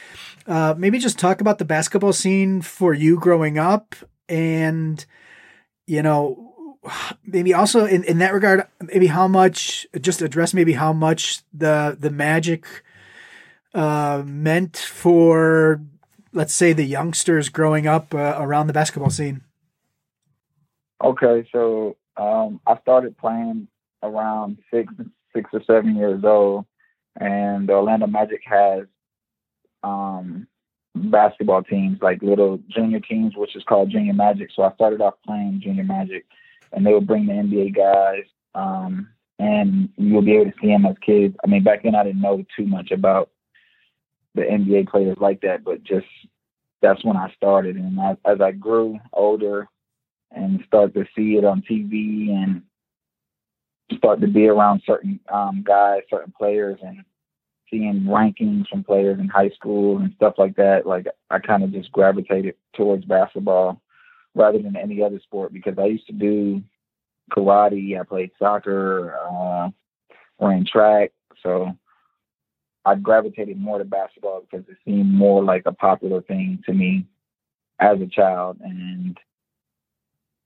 Uh, 0.47 0.75
maybe 0.77 0.99
just 0.99 1.19
talk 1.19 1.41
about 1.41 1.59
the 1.59 1.65
basketball 1.65 2.13
scene 2.13 2.63
for 2.63 2.95
you 2.95 3.19
growing 3.19 3.59
up, 3.59 3.95
and 4.29 5.05
you 5.87 6.03
know, 6.03 6.79
maybe 7.25 7.53
also 7.53 7.85
in, 7.85 8.03
in 8.05 8.19
that 8.19 8.33
regard, 8.33 8.67
maybe 8.81 9.09
how 9.09 9.29
much 9.29 9.87
just 10.01 10.23
address 10.23 10.55
maybe 10.55 10.73
how 10.73 10.93
much 10.93 11.43
the 11.53 11.97
the 12.01 12.11
Magic 12.11 12.65
uh, 13.75 14.23
meant 14.25 14.77
for 14.77 15.83
let's 16.33 16.55
say 16.55 16.73
the 16.73 16.85
youngsters 16.85 17.49
growing 17.49 17.87
up 17.87 18.15
uh, 18.15 18.37
around 18.39 18.67
the 18.67 18.73
basketball 18.73 19.11
scene? 19.11 19.43
Okay, 21.03 21.49
so 21.53 21.97
um, 22.17 22.61
I 22.67 22.79
started 22.81 23.17
playing 23.19 23.69
around 24.03 24.59
six, 24.73 24.93
six 25.35 25.51
or 25.53 25.63
seven 25.67 25.97
years 25.97 26.23
old, 26.25 26.67
and 27.19 27.69
the 27.69 27.73
Orlando 27.73 28.07
Magic 28.07 28.41
has 28.45 28.85
um, 29.83 30.47
basketball 30.95 31.63
teams, 31.63 31.99
like 32.01 32.23
little 32.23 32.61
junior 32.69 33.01
teams, 33.01 33.35
which 33.37 33.57
is 33.57 33.65
called 33.65 33.91
Junior 33.91 34.13
Magic. 34.13 34.51
So 34.55 34.63
I 34.63 34.73
started 34.75 35.01
off 35.01 35.15
playing 35.27 35.61
Junior 35.63 35.85
Magic, 35.85 36.25
and 36.73 36.87
they 36.87 36.93
would 36.93 37.07
bring 37.07 37.27
the 37.27 37.33
NBA 37.33 37.75
guys, 37.75 38.25
um, 38.55 39.09
and 39.39 39.89
you'll 39.97 40.23
be 40.23 40.37
able 40.37 40.51
to 40.51 40.57
see 40.61 40.69
them 40.69 40.87
as 40.87 40.97
kids. 41.05 41.35
I 41.45 41.49
mean, 41.49 41.65
back 41.65 41.83
then 41.83 41.95
I 41.95 42.05
didn't 42.05 42.21
know 42.21 42.45
too 42.57 42.67
much 42.67 42.91
about 42.91 43.31
the 44.35 44.43
NBA 44.43 44.89
players 44.89 45.17
like 45.21 45.41
that, 45.43 45.65
but 45.65 45.83
just 45.83 46.07
that's 46.81 47.05
when 47.05 47.17
I 47.17 47.33
started. 47.37 47.77
And 47.77 47.99
as, 48.01 48.17
as 48.25 48.41
I 48.41 48.53
grew 48.53 48.99
older 49.13 49.69
and 50.31 50.63
start 50.67 50.95
to 50.95 51.05
see 51.17 51.37
it 51.37 51.45
on 51.45 51.63
TV 51.63 52.31
and 52.31 52.63
start 53.97 54.21
to 54.21 54.27
be 54.27 54.47
around 54.47 54.83
certain 54.87 55.21
um, 55.33 55.63
guys, 55.67 56.03
certain 56.11 56.33
players, 56.37 56.79
and 56.83 57.05
seeing 57.71 58.03
rankings 58.03 58.69
from 58.69 58.85
players 58.85 59.19
in 59.19 59.29
high 59.29 59.51
school 59.51 59.99
and 59.99 60.13
stuff 60.17 60.35
like 60.39 60.57
that, 60.57 60.87
like 60.87 61.07
I 61.31 61.39
kind 61.39 61.63
of 61.63 61.73
just 61.73 61.91
gravitated 61.93 62.55
towards 62.75 63.05
basketball 63.05 63.81
rather 64.35 64.59
than 64.59 64.77
any 64.77 65.03
other 65.03 65.21
sport 65.21 65.53
because 65.53 65.75
I 65.79 65.87
used 65.87 66.07
to 66.07 66.13
do 66.13 66.63
karate, 67.31 67.99
I 67.99 68.05
played 68.05 68.31
soccer, 68.39 69.17
uh, 69.17 69.71
ran 70.41 70.67
track, 70.67 71.13
so 71.43 71.77
I 72.85 72.97
gravitated 72.97 73.59
more 73.59 73.79
to 73.79 73.85
basketball 73.85 74.43
because 74.43 74.67
it 74.69 74.77
seemed 74.85 75.13
more 75.13 75.43
like 75.45 75.63
a 75.67 75.73
popular 75.73 76.21
thing 76.23 76.63
to 76.67 76.73
me 76.73 77.07
as 77.79 78.01
a 78.01 78.07
child, 78.07 78.59
and 78.61 79.17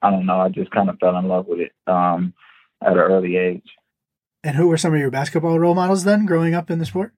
I 0.03 0.11
don't 0.11 0.27
know, 0.27 0.41
I 0.41 0.49
just 0.49 0.71
kind 0.71 0.89
of 0.91 0.99
fell 0.99 1.17
in 1.17 1.29
love 1.29 1.47
with 1.47 1.61
it 1.61 1.73
um, 1.87 2.35
at 2.83 2.93
an 2.93 2.99
early 2.99 3.37
age. 3.37 3.67
And 4.45 4.55
who 4.57 4.69
were 4.69 4.77
some 4.77 4.93
of 4.95 5.01
your 5.01 5.11
basketball 5.11 5.59
role 5.59 5.75
models 5.75 6.05
then, 6.05 6.27
growing 6.27 6.55
up 6.55 6.71
in 6.71 6.79
the 6.79 6.85
sport? 6.87 7.13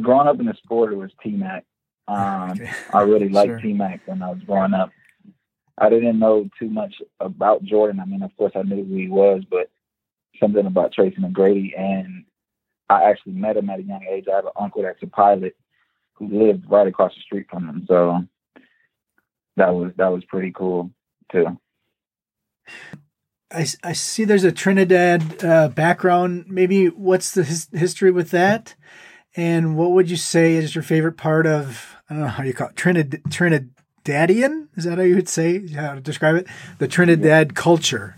Growing 0.00 0.26
up 0.26 0.40
in 0.40 0.46
the 0.46 0.54
sport, 0.54 0.92
it 0.92 0.96
was 0.96 1.10
T 1.22 1.30
Mac. 1.30 1.64
Um, 2.08 2.50
Okay. 2.52 2.70
I 2.92 3.02
really 3.02 3.28
liked 3.28 3.48
Sure. 3.48 3.60
T 3.60 3.72
Mac 3.72 4.00
when 4.06 4.22
I 4.22 4.30
was 4.30 4.40
growing 4.46 4.74
up. 4.74 4.90
I 5.78 5.88
didn't 5.90 6.18
know 6.18 6.48
too 6.58 6.68
much 6.68 6.94
about 7.20 7.62
Jordan. 7.62 8.00
I 8.00 8.04
mean, 8.04 8.22
of 8.22 8.36
course, 8.36 8.52
I 8.54 8.62
knew 8.62 8.84
who 8.84 8.94
he 8.96 9.08
was, 9.08 9.42
but 9.50 9.70
something 10.40 10.66
about 10.66 10.92
Tracy 10.92 11.16
McGrady. 11.16 11.78
And 11.78 12.24
I 12.88 13.04
actually 13.04 13.32
met 13.32 13.56
him 13.56 13.70
at 13.70 13.80
a 13.80 13.82
young 13.82 14.04
age. 14.10 14.26
I 14.30 14.36
have 14.36 14.46
an 14.46 14.52
uncle 14.58 14.82
that's 14.82 15.02
a 15.02 15.06
pilot 15.06 15.56
who 16.14 16.28
lived 16.28 16.70
right 16.70 16.86
across 16.86 17.14
the 17.14 17.20
street 17.20 17.46
from 17.50 17.68
him. 17.68 17.84
So 17.88 18.24
that 19.56 19.74
was 19.74 19.92
that 19.96 20.08
was 20.08 20.24
pretty 20.24 20.52
cool 20.52 20.90
too. 21.30 21.58
I, 23.50 23.66
I 23.84 23.92
see 23.92 24.24
there's 24.24 24.44
a 24.44 24.52
Trinidad 24.52 25.44
uh, 25.44 25.68
background. 25.68 26.46
Maybe 26.48 26.86
what's 26.86 27.32
the 27.32 27.44
his, 27.44 27.68
history 27.72 28.10
with 28.10 28.30
that? 28.30 28.74
And 29.36 29.76
what 29.76 29.92
would 29.92 30.10
you 30.10 30.16
say 30.16 30.54
is 30.54 30.74
your 30.74 30.82
favorite 30.82 31.16
part 31.16 31.46
of, 31.46 31.96
I 32.08 32.14
don't 32.14 32.22
know 32.22 32.28
how 32.28 32.42
you 32.42 32.52
call 32.52 32.68
it, 32.68 32.76
Trinid, 32.76 33.22
Trinidadian? 33.28 34.68
Is 34.76 34.84
that 34.84 34.98
how 34.98 35.04
you 35.04 35.14
would 35.14 35.28
say, 35.28 35.66
how 35.68 35.94
to 35.94 36.00
describe 36.00 36.36
it? 36.36 36.46
The 36.78 36.88
Trinidad 36.88 37.54
culture. 37.54 38.16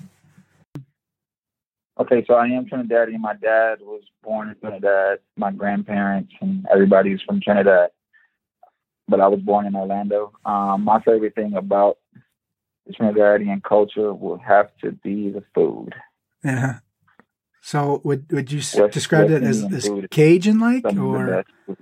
Okay, 1.98 2.24
so 2.26 2.34
I 2.34 2.46
am 2.46 2.66
Trinidadian. 2.66 3.20
My 3.20 3.34
dad 3.34 3.76
was 3.80 4.02
born 4.22 4.48
in 4.48 4.56
Trinidad. 4.56 5.20
My 5.36 5.52
grandparents 5.52 6.32
and 6.40 6.66
everybody's 6.72 7.20
from 7.22 7.40
Trinidad, 7.40 7.90
but 9.06 9.20
I 9.20 9.28
was 9.28 9.40
born 9.40 9.66
in 9.66 9.76
Orlando. 9.76 10.32
Um, 10.44 10.82
my 10.82 11.00
favorite 11.02 11.36
thing 11.36 11.54
about 11.54 11.98
the 12.86 12.94
Trinidadian 12.94 13.62
culture 13.62 14.12
would 14.12 14.40
have 14.40 14.70
to 14.82 14.90
be 14.90 15.30
the 15.30 15.44
food. 15.54 15.94
Yeah. 16.42 16.80
So 17.62 18.00
would 18.04 18.30
would 18.32 18.50
you 18.50 18.58
West- 18.58 18.92
describe 18.92 19.30
West 19.30 19.42
it 19.42 19.46
as, 19.46 19.62
as. 19.72 19.90
Cajun 20.10 20.58
like 20.58 20.82
Some 20.82 20.98
of 21.14 21.26
the 21.26 21.44
or. 21.68 21.76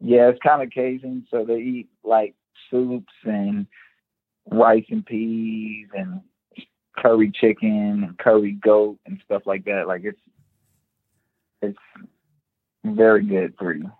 Yeah, 0.00 0.28
it's 0.28 0.38
kind 0.42 0.62
of 0.62 0.70
Cajun, 0.70 1.26
so 1.30 1.44
they 1.44 1.58
eat 1.58 1.88
like 2.04 2.34
soups 2.70 3.14
and 3.24 3.66
rice 4.50 4.84
and 4.90 5.06
peas 5.06 5.88
and 5.94 6.20
curry 6.96 7.30
chicken 7.34 8.04
and 8.04 8.18
curry 8.18 8.52
goat 8.52 8.98
and 9.06 9.20
stuff 9.24 9.42
like 9.46 9.64
that. 9.64 9.86
Like 9.86 10.02
it's 10.04 10.20
it's 11.60 11.78
very 12.84 13.24
good 13.24 13.54
for 13.58 13.74
you. 13.74 13.90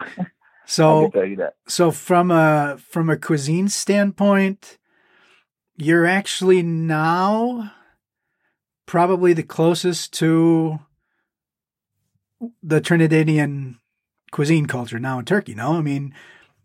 So 0.66 1.10
you 1.14 1.36
that. 1.36 1.56
so 1.68 1.90
from 1.90 2.30
a 2.30 2.78
from 2.78 3.10
a 3.10 3.18
cuisine 3.18 3.68
standpoint, 3.68 4.78
you're 5.76 6.06
actually 6.06 6.62
now 6.62 7.72
probably 8.86 9.34
the 9.34 9.42
closest 9.42 10.12
to 10.14 10.78
the 12.62 12.80
Trinidadian 12.80 13.76
cuisine 14.30 14.66
culture 14.66 14.98
now 14.98 15.18
in 15.18 15.26
Turkey. 15.26 15.54
No, 15.54 15.74
I 15.74 15.82
mean 15.82 16.14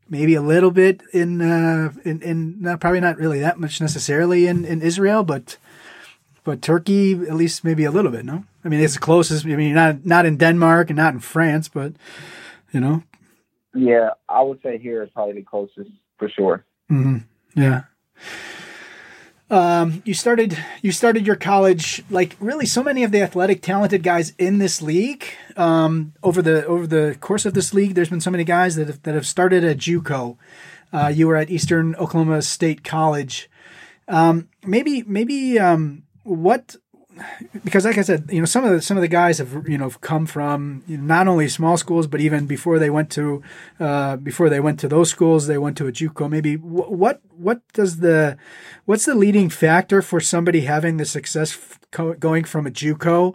maybe 0.10 0.36
a 0.36 0.42
little 0.42 0.72
bit 0.72 1.02
in 1.14 1.42
uh, 1.42 1.92
in 2.04 2.22
in 2.22 2.62
not, 2.62 2.80
probably 2.80 3.00
not 3.00 3.18
really 3.18 3.40
that 3.40 3.60
much 3.60 3.80
necessarily 3.82 4.48
in 4.48 4.66
in 4.66 4.82
Israel, 4.82 5.24
but 5.24 5.58
but 6.44 6.62
Turkey 6.62 7.14
at 7.14 7.36
least 7.36 7.64
maybe 7.64 7.86
a 7.86 7.92
little 7.92 8.12
bit. 8.12 8.26
No, 8.26 8.44
I 8.64 8.70
mean 8.70 8.80
it's 8.82 8.96
the 8.96 9.00
closest. 9.00 9.46
I 9.46 9.56
mean 9.56 9.74
not 9.74 10.06
not 10.06 10.26
in 10.26 10.38
Denmark 10.38 10.90
and 10.90 10.98
not 10.98 11.14
in 11.14 11.20
France, 11.20 11.70
but 11.70 11.94
you 12.72 12.80
know. 12.80 13.04
Yeah, 13.74 14.10
I 14.28 14.42
would 14.42 14.62
say 14.64 14.78
here 14.78 15.04
is 15.04 15.10
probably 15.14 15.36
the 15.36 15.44
closest 15.44 15.92
for 16.18 16.30
sure. 16.30 16.66
hmm 16.88 17.18
Yeah. 17.56 17.84
Um, 19.52 20.04
you 20.06 20.14
started 20.14 20.58
you 20.84 20.92
started 20.92 21.26
your 21.26 21.36
college 21.36 22.04
like 22.12 22.36
really 22.40 22.68
so 22.68 22.84
many 22.84 23.04
of 23.04 23.12
the 23.12 23.22
athletic 23.24 23.64
talented 23.64 24.04
guys 24.04 24.34
in 24.38 24.60
this 24.60 24.80
league 24.80 25.26
um, 25.58 26.14
over 26.22 26.42
the 26.42 26.66
over 26.68 26.86
the 26.86 27.18
course 27.20 27.46
of 27.46 27.56
this 27.56 27.74
league. 27.74 27.96
There's 27.96 28.10
been 28.10 28.22
so 28.22 28.30
many 28.30 28.44
guys 28.44 28.76
that 28.76 28.88
have, 28.88 29.02
that 29.04 29.16
have 29.16 29.26
started 29.26 29.64
at 29.64 29.78
JUCO. 29.78 30.38
Uh, 30.94 31.08
you 31.08 31.28
were 31.28 31.36
at 31.36 31.50
Eastern 31.50 31.96
Oklahoma 31.96 32.42
State 32.44 32.84
College. 32.84 33.50
Um, 34.08 34.50
maybe 34.64 35.04
maybe 35.04 35.58
um, 35.58 36.04
what 36.24 36.76
because 37.64 37.86
like 37.86 37.98
I 37.98 38.02
said, 38.02 38.30
you 38.32 38.40
know, 38.40 38.46
some 38.46 38.64
of 38.64 38.72
the 38.72 38.82
some 38.82 38.98
of 38.98 39.02
the 39.02 39.08
guys 39.08 39.38
have 39.38 39.68
you 39.68 39.78
know 39.78 39.90
come 39.90 40.26
from 40.26 40.84
not 40.88 41.28
only 41.28 41.48
small 41.48 41.78
schools, 41.78 42.08
but 42.08 42.22
even 42.22 42.46
before 42.46 42.80
they 42.80 42.90
went 42.90 43.10
to 43.12 43.42
uh, 43.80 44.16
before 44.18 44.50
they 44.50 44.60
went 44.60 44.80
to 44.82 44.88
those 44.88 45.10
schools, 45.10 45.48
they 45.48 45.58
went 45.58 45.78
to 45.78 45.88
a 45.88 45.92
JUCO. 45.92 46.30
Maybe 46.30 46.56
what 46.56 47.22
what 47.36 47.62
does 47.74 48.00
the 48.00 48.38
what's 48.86 49.06
the 49.06 49.16
leading 49.16 49.50
factor 49.50 50.02
for 50.02 50.20
somebody 50.20 50.62
having 50.62 50.98
the 50.98 51.06
success 51.06 51.58
going 51.92 52.44
from 52.44 52.68
a 52.68 52.72
JUCO 52.72 53.34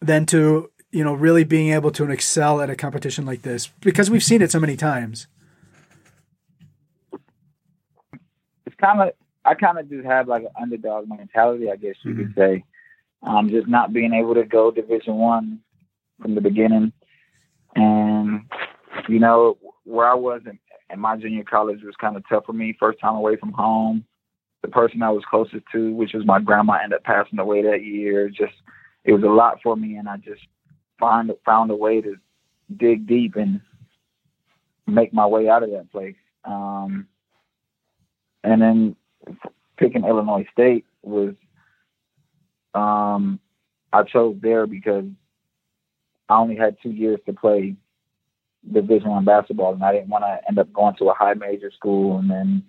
than 0.00 0.26
to 0.26 0.70
you 0.90 1.04
know 1.04 1.14
really 1.14 1.44
being 1.44 1.72
able 1.72 1.90
to 1.92 2.10
excel 2.10 2.60
at 2.60 2.70
a 2.70 2.76
competition 2.76 3.24
like 3.24 3.42
this? 3.42 3.68
Because 3.80 4.10
we've 4.10 4.24
seen 4.24 4.42
it 4.42 4.50
so 4.50 4.60
many 4.60 4.76
times. 4.76 5.26
It's 8.66 8.76
kind 8.76 9.00
of 9.00 9.12
I 9.44 9.54
kind 9.54 9.78
of 9.78 9.88
just 9.88 10.06
have 10.06 10.28
like 10.28 10.42
an 10.42 10.50
underdog 10.60 11.08
mentality, 11.08 11.70
I 11.70 11.76
guess 11.76 11.96
you 12.02 12.14
could 12.14 12.34
say. 12.36 12.64
Um, 13.24 13.50
just 13.50 13.68
not 13.68 13.92
being 13.92 14.12
able 14.12 14.34
to 14.34 14.44
go 14.44 14.70
Division 14.70 15.14
One 15.16 15.60
from 16.20 16.34
the 16.34 16.40
beginning, 16.40 16.92
and 17.76 18.42
you 19.08 19.18
know 19.18 19.58
where 19.84 20.08
I 20.08 20.14
was 20.14 20.42
in, 20.44 20.58
in 20.90 21.00
my 21.00 21.16
junior 21.16 21.44
college 21.44 21.82
was 21.84 21.94
kind 22.00 22.16
of 22.16 22.24
tough 22.28 22.46
for 22.46 22.52
me. 22.52 22.76
First 22.78 23.00
time 23.00 23.14
away 23.14 23.36
from 23.36 23.52
home. 23.52 24.04
The 24.62 24.68
person 24.68 25.02
I 25.02 25.10
was 25.10 25.24
closest 25.28 25.64
to, 25.72 25.92
which 25.94 26.12
was 26.14 26.24
my 26.24 26.40
grandma, 26.40 26.78
ended 26.82 26.98
up 26.98 27.04
passing 27.04 27.38
away 27.38 27.62
that 27.62 27.84
year. 27.84 28.28
Just 28.28 28.54
it 29.04 29.12
was 29.12 29.22
a 29.22 29.26
lot 29.26 29.58
for 29.62 29.76
me, 29.76 29.96
and 29.96 30.08
I 30.08 30.16
just 30.18 30.42
find 30.98 31.30
found 31.44 31.70
a 31.70 31.76
way 31.76 32.00
to 32.00 32.16
dig 32.76 33.06
deep 33.06 33.36
and 33.36 33.60
make 34.86 35.12
my 35.12 35.26
way 35.26 35.48
out 35.48 35.62
of 35.62 35.70
that 35.70 35.90
place. 35.90 36.16
Um, 36.44 37.06
and 38.44 38.60
then 38.60 38.96
picking 39.76 40.04
Illinois 40.04 40.46
State 40.52 40.84
was 41.02 41.34
um, 42.74 43.40
I 43.92 44.02
chose 44.04 44.36
there 44.40 44.66
because 44.66 45.04
I 46.28 46.38
only 46.38 46.56
had 46.56 46.76
two 46.82 46.90
years 46.90 47.20
to 47.26 47.32
play 47.32 47.76
Division 48.70 49.10
One 49.10 49.24
basketball, 49.24 49.74
and 49.74 49.82
I 49.82 49.92
didn't 49.92 50.08
want 50.08 50.24
to 50.24 50.40
end 50.48 50.58
up 50.58 50.72
going 50.72 50.94
to 50.96 51.10
a 51.10 51.14
high 51.14 51.34
major 51.34 51.70
school 51.70 52.18
and 52.18 52.30
then 52.30 52.62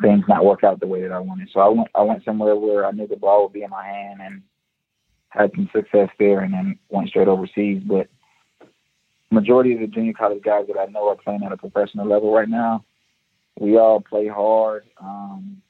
things 0.00 0.24
not 0.28 0.44
work 0.44 0.64
out 0.64 0.80
the 0.80 0.86
way 0.86 1.02
that 1.02 1.12
I 1.12 1.18
wanted. 1.18 1.48
So 1.52 1.60
I 1.60 1.68
went 1.68 1.88
I 1.94 2.02
went 2.02 2.24
somewhere 2.24 2.56
where 2.56 2.86
I 2.86 2.90
knew 2.90 3.06
the 3.06 3.16
ball 3.16 3.44
would 3.44 3.52
be 3.52 3.62
in 3.62 3.70
my 3.70 3.84
hand 3.84 4.20
and 4.22 4.42
had 5.28 5.50
some 5.54 5.68
success 5.74 6.08
there, 6.18 6.40
and 6.40 6.52
then 6.52 6.78
went 6.88 7.08
straight 7.08 7.28
overseas. 7.28 7.82
But 7.84 8.08
majority 9.30 9.74
of 9.74 9.80
the 9.80 9.86
junior 9.88 10.12
college 10.12 10.42
guys 10.42 10.66
that 10.68 10.78
I 10.78 10.86
know 10.86 11.08
are 11.08 11.16
playing 11.16 11.42
at 11.44 11.52
a 11.52 11.56
professional 11.56 12.06
level 12.06 12.32
right 12.32 12.48
now. 12.48 12.84
We 13.58 13.76
all 13.78 14.00
play 14.00 14.28
hard. 14.28 14.84
Um, 15.00 15.62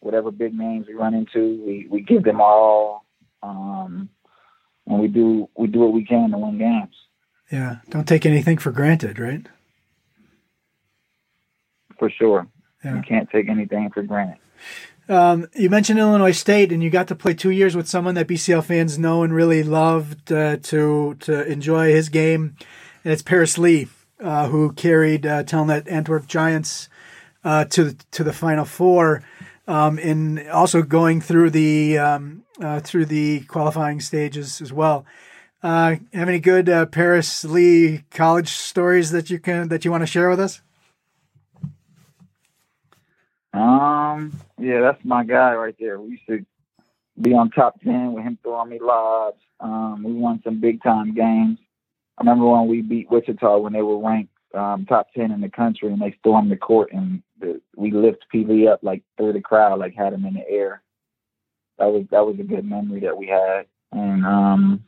whatever 0.00 0.30
big 0.30 0.54
names 0.54 0.86
we 0.88 0.94
run 0.94 1.14
into, 1.14 1.62
we, 1.64 1.86
we 1.90 2.00
give 2.00 2.24
them 2.24 2.40
all, 2.40 3.04
um, 3.42 4.08
and 4.86 5.00
we 5.00 5.08
do 5.08 5.48
we 5.56 5.68
do 5.68 5.80
what 5.80 5.92
we 5.92 6.04
can 6.04 6.30
to 6.30 6.38
win 6.38 6.58
games. 6.58 6.94
Yeah, 7.50 7.76
don't 7.90 8.08
take 8.08 8.26
anything 8.26 8.58
for 8.58 8.70
granted, 8.70 9.18
right? 9.18 9.46
For 11.98 12.10
sure, 12.10 12.46
yeah. 12.84 12.96
you 12.96 13.02
can't 13.02 13.28
take 13.30 13.48
anything 13.48 13.90
for 13.92 14.02
granted. 14.02 14.38
Um, 15.08 15.48
you 15.54 15.68
mentioned 15.68 15.98
Illinois 15.98 16.30
State, 16.32 16.70
and 16.70 16.82
you 16.82 16.88
got 16.88 17.08
to 17.08 17.16
play 17.16 17.34
two 17.34 17.50
years 17.50 17.74
with 17.74 17.88
someone 17.88 18.14
that 18.14 18.28
BCL 18.28 18.62
fans 18.62 18.96
know 18.96 19.24
and 19.24 19.34
really 19.34 19.62
loved 19.62 20.30
uh, 20.32 20.58
to 20.58 21.16
to 21.20 21.46
enjoy 21.50 21.90
his 21.90 22.08
game, 22.08 22.56
and 23.02 23.12
it's 23.12 23.22
Paris 23.22 23.58
Lee, 23.58 23.88
uh, 24.20 24.48
who 24.48 24.72
carried 24.72 25.26
uh, 25.26 25.42
Telenet 25.42 25.90
Antwerp 25.90 26.26
Giants 26.28 26.88
uh, 27.42 27.64
to 27.66 27.96
to 28.12 28.22
the 28.22 28.32
Final 28.32 28.64
Four, 28.64 29.24
um, 29.66 29.98
and 29.98 30.48
also 30.48 30.82
going 30.82 31.20
through 31.20 31.50
the 31.50 31.98
um, 31.98 32.44
uh, 32.60 32.80
through 32.80 33.06
the 33.06 33.40
qualifying 33.40 34.00
stages 34.00 34.60
as 34.60 34.72
well. 34.72 35.04
Uh, 35.62 35.96
have 36.14 36.28
any 36.28 36.40
good 36.40 36.68
uh, 36.68 36.86
Paris 36.86 37.44
Lee 37.44 38.04
college 38.10 38.48
stories 38.48 39.10
that 39.10 39.28
you 39.28 39.38
can 39.38 39.68
that 39.68 39.84
you 39.84 39.90
want 39.90 40.02
to 40.02 40.06
share 40.06 40.30
with 40.30 40.40
us? 40.40 40.62
Um, 43.52 44.32
yeah, 44.58 44.80
that's 44.80 45.04
my 45.04 45.24
guy 45.24 45.54
right 45.54 45.74
there. 45.78 46.00
We 46.00 46.12
used 46.12 46.26
to 46.28 46.46
be 47.20 47.34
on 47.34 47.50
top 47.50 47.80
ten 47.82 48.12
with 48.12 48.24
him 48.24 48.38
throwing 48.42 48.70
me 48.70 48.78
lobs. 48.80 49.40
Um, 49.58 50.02
we 50.02 50.12
won 50.12 50.40
some 50.42 50.60
big 50.60 50.82
time 50.82 51.14
games. 51.14 51.58
I 52.16 52.22
remember 52.22 52.46
when 52.46 52.68
we 52.68 52.80
beat 52.80 53.10
Wichita 53.10 53.58
when 53.58 53.72
they 53.72 53.82
were 53.82 53.98
ranked 53.98 54.32
um, 54.54 54.86
top 54.86 55.08
ten 55.14 55.30
in 55.30 55.40
the 55.40 55.50
country, 55.50 55.92
and 55.92 56.00
they 56.00 56.16
stormed 56.20 56.50
the 56.50 56.56
court, 56.56 56.90
and 56.92 57.22
the, 57.40 57.60
we 57.76 57.90
lift 57.90 58.26
PV 58.32 58.70
up 58.70 58.80
like 58.82 59.02
through 59.16 59.32
the 59.32 59.40
crowd, 59.40 59.78
like 59.78 59.94
had 59.94 60.12
him 60.12 60.24
in 60.24 60.34
the 60.34 60.48
air. 60.48 60.82
That 61.78 61.86
was 61.86 62.04
that 62.10 62.26
was 62.26 62.36
a 62.38 62.44
good 62.44 62.64
memory 62.64 63.00
that 63.00 63.16
we 63.16 63.26
had, 63.26 63.66
and 63.90 64.24
um, 64.26 64.84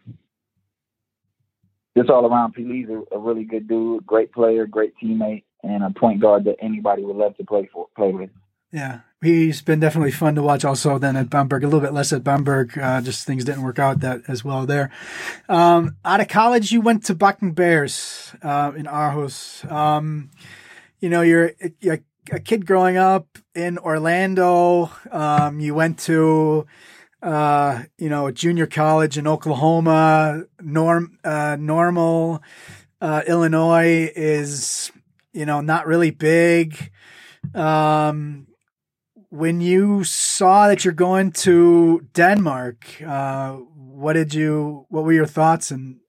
just 1.97 2.11
all 2.11 2.27
around, 2.27 2.55
PV's 2.55 2.91
a, 2.91 3.17
a 3.17 3.19
really 3.19 3.45
good 3.45 3.69
dude, 3.69 4.07
great 4.07 4.33
player, 4.33 4.67
great 4.67 4.95
teammate, 5.03 5.45
and 5.63 5.83
a 5.83 5.91
point 5.91 6.21
guard 6.21 6.45
that 6.45 6.57
anybody 6.61 7.03
would 7.05 7.17
love 7.17 7.37
to 7.37 7.45
play 7.45 7.69
for, 7.73 7.89
play 7.97 8.13
with. 8.13 8.31
Yeah, 8.73 9.01
he's 9.21 9.61
been 9.61 9.81
definitely 9.81 10.13
fun 10.13 10.35
to 10.37 10.43
watch. 10.43 10.65
Also, 10.65 10.99
then 10.99 11.15
at 11.15 11.29
Bamberg, 11.29 11.63
a 11.63 11.67
little 11.67 11.81
bit 11.81 11.93
less 11.93 12.13
at 12.13 12.25
Bamberg. 12.25 12.79
Uh, 12.79 13.03
just 13.03 13.27
things 13.27 13.45
didn't 13.45 13.63
work 13.63 13.79
out 13.79 14.01
that 14.01 14.23
as 14.29 14.43
well 14.43 14.65
there. 14.65 14.91
Um, 15.49 15.97
out 16.05 16.21
of 16.21 16.29
college, 16.29 16.73
you 16.73 16.81
went 16.81 17.05
to 17.05 17.15
Bakken 17.15 17.55
Bears 17.55 18.35
uh, 18.43 18.73
in 18.75 18.87
Aarhus. 18.87 19.71
Um, 19.71 20.31
you 21.01 21.11
know, 21.11 21.21
you're, 21.21 21.53
you're, 21.81 22.01
a 22.31 22.39
kid 22.39 22.67
growing 22.67 22.97
up 22.97 23.39
in 23.55 23.79
Orlando. 23.79 24.91
Um, 25.11 25.61
you 25.61 25.75
went 25.75 25.99
to 26.01 26.67
uh, 27.23 27.83
you 27.99 28.09
know 28.09 28.27
a 28.27 28.33
junior 28.33 28.67
college 28.67 29.19
in 29.19 29.27
Oklahoma. 29.27 30.45
Norm 30.61 31.19
uh, 31.25 31.57
normal 31.59 32.43
uh, 33.01 33.23
Illinois 33.27 34.11
is 34.15 34.93
you 35.33 35.47
know 35.47 35.61
not 35.61 35.87
really 35.87 36.11
big. 36.11 36.93
Um, 37.55 38.47
when 39.31 39.61
you 39.61 40.05
saw 40.05 40.69
that 40.69 40.85
you're 40.85 40.93
going 40.93 41.33
to 41.33 42.07
Denmark, 42.13 43.03
uh, 43.03 43.53
what 43.53 44.13
did 44.13 44.35
you? 44.35 44.87
What 44.89 45.05
were 45.05 45.13
your 45.13 45.27
thoughts? 45.27 45.71
And 45.71 46.01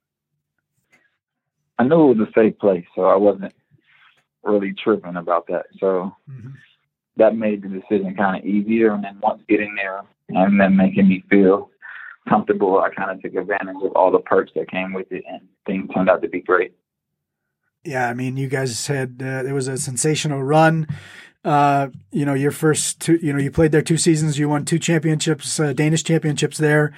I 1.79 1.83
knew 1.83 2.11
it 2.11 2.17
was 2.17 2.27
a 2.27 2.31
safe 2.39 2.57
place, 2.59 2.85
so 2.95 3.03
I 3.03 3.15
wasn't 3.15 3.53
really 4.43 4.73
tripping 4.73 5.15
about 5.15 5.47
that. 5.47 5.65
So 5.79 6.15
mm-hmm. 6.29 6.49
that 7.17 7.35
made 7.35 7.63
the 7.63 7.69
decision 7.69 8.15
kind 8.15 8.37
of 8.37 8.45
easier. 8.45 8.93
And 8.93 9.03
then 9.03 9.19
once 9.21 9.41
getting 9.47 9.75
there 9.75 10.01
and 10.29 10.59
then 10.59 10.75
making 10.75 11.07
me 11.07 11.23
feel 11.29 11.69
comfortable, 12.27 12.79
I 12.79 12.89
kind 12.89 13.11
of 13.11 13.21
took 13.21 13.35
advantage 13.35 13.77
of 13.83 13.91
all 13.95 14.11
the 14.11 14.19
perks 14.19 14.51
that 14.55 14.71
came 14.71 14.93
with 14.93 15.11
it, 15.11 15.23
and 15.29 15.41
things 15.65 15.89
turned 15.93 16.09
out 16.09 16.21
to 16.21 16.29
be 16.29 16.41
great. 16.41 16.73
Yeah, 17.83 18.07
I 18.09 18.13
mean, 18.13 18.37
you 18.37 18.47
guys 18.47 18.87
had 18.87 19.21
uh, 19.21 19.43
there 19.43 19.53
was 19.53 19.67
a 19.67 19.77
sensational 19.77 20.41
run 20.41 20.87
uh, 21.45 21.89
you 22.11 22.25
know, 22.25 22.33
your 22.33 22.51
first 22.51 23.01
two, 23.01 23.19
you 23.21 23.33
know, 23.33 23.39
you 23.39 23.51
played 23.51 23.71
there 23.71 23.81
two 23.81 23.97
seasons. 23.97 24.39
You 24.39 24.47
won 24.47 24.65
two 24.65 24.79
championships, 24.79 25.59
uh, 25.59 25.73
Danish 25.73 26.03
championships 26.03 26.57
there. 26.57 26.93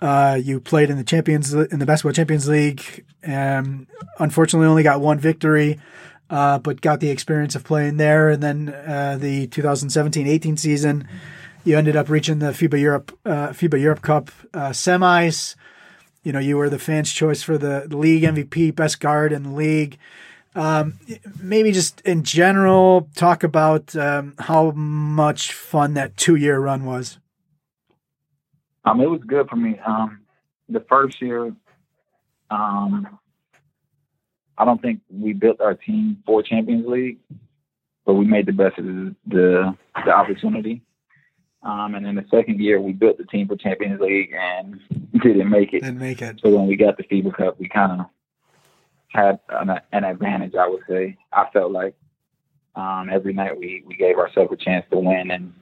Uh, 0.00 0.38
you 0.42 0.58
played 0.58 0.90
in 0.90 0.96
the 0.96 1.04
champions 1.04 1.54
in 1.54 1.78
the 1.78 1.86
basketball 1.86 2.12
champions 2.12 2.48
league, 2.48 3.04
and 3.22 3.86
unfortunately 4.18 4.66
only 4.66 4.82
got 4.82 5.00
one 5.00 5.18
victory, 5.20 5.80
uh, 6.34 6.58
but 6.58 6.80
got 6.80 6.98
the 6.98 7.10
experience 7.10 7.54
of 7.54 7.62
playing 7.62 7.96
there. 7.96 8.28
And 8.28 8.42
then 8.42 8.68
uh, 8.68 9.16
the 9.20 9.46
2017-18 9.46 10.58
season, 10.58 11.06
you 11.62 11.78
ended 11.78 11.94
up 11.94 12.08
reaching 12.08 12.40
the 12.40 12.46
FIBA 12.46 12.80
Europe 12.80 13.16
uh, 13.24 13.50
FIBA 13.50 13.80
Europe 13.80 14.02
Cup 14.02 14.32
uh, 14.52 14.70
semis. 14.70 15.54
You 16.24 16.32
know, 16.32 16.40
you 16.40 16.56
were 16.56 16.68
the 16.68 16.78
fans' 16.80 17.12
choice 17.12 17.44
for 17.44 17.56
the 17.56 17.86
league 17.86 18.24
MVP, 18.24 18.74
best 18.74 18.98
guard 18.98 19.32
in 19.32 19.44
the 19.44 19.52
league. 19.52 19.96
Um, 20.56 20.98
maybe 21.40 21.70
just 21.70 22.00
in 22.00 22.24
general, 22.24 23.08
talk 23.14 23.44
about 23.44 23.94
um, 23.94 24.34
how 24.40 24.72
much 24.72 25.52
fun 25.52 25.94
that 25.94 26.16
two 26.16 26.34
year 26.34 26.58
run 26.58 26.84
was. 26.84 27.18
Um, 28.84 29.00
it 29.00 29.08
was 29.08 29.20
good 29.24 29.48
for 29.48 29.56
me. 29.56 29.78
Um, 29.86 30.22
the 30.68 30.80
first 30.88 31.22
year, 31.22 31.54
um, 32.50 33.20
I 34.56 34.64
don't 34.64 34.80
think 34.80 35.00
we 35.10 35.32
built 35.32 35.60
our 35.60 35.74
team 35.74 36.22
for 36.26 36.42
Champions 36.42 36.86
League, 36.86 37.18
but 38.06 38.14
we 38.14 38.24
made 38.24 38.46
the 38.46 38.52
best 38.52 38.78
of 38.78 38.84
the 38.84 39.14
the, 39.26 39.76
opportunity. 40.10 40.82
Um, 41.62 41.94
and 41.94 42.04
then 42.04 42.14
the 42.14 42.26
second 42.30 42.60
year, 42.60 42.80
we 42.80 42.92
built 42.92 43.16
the 43.16 43.24
team 43.24 43.48
for 43.48 43.56
Champions 43.56 44.00
League 44.00 44.34
and 44.38 44.80
didn't 45.22 45.48
make 45.48 45.72
it. 45.72 45.82
Didn't 45.82 45.98
make 45.98 46.22
it. 46.22 46.40
So 46.42 46.50
when 46.50 46.66
we 46.66 46.76
got 46.76 46.96
the 46.96 47.04
FIBA 47.04 47.34
Cup, 47.36 47.58
we 47.58 47.68
kind 47.68 48.00
of 48.00 48.06
had 49.08 49.40
an, 49.48 49.80
an, 49.92 50.04
advantage. 50.04 50.54
I 50.54 50.68
would 50.68 50.82
say 50.88 51.16
I 51.32 51.46
felt 51.52 51.72
like 51.72 51.94
um, 52.76 53.08
every 53.10 53.32
night 53.32 53.58
we 53.58 53.82
we 53.86 53.96
gave 53.96 54.18
ourselves 54.18 54.52
a 54.52 54.56
chance 54.56 54.84
to 54.90 54.98
win, 54.98 55.30
and 55.30 55.52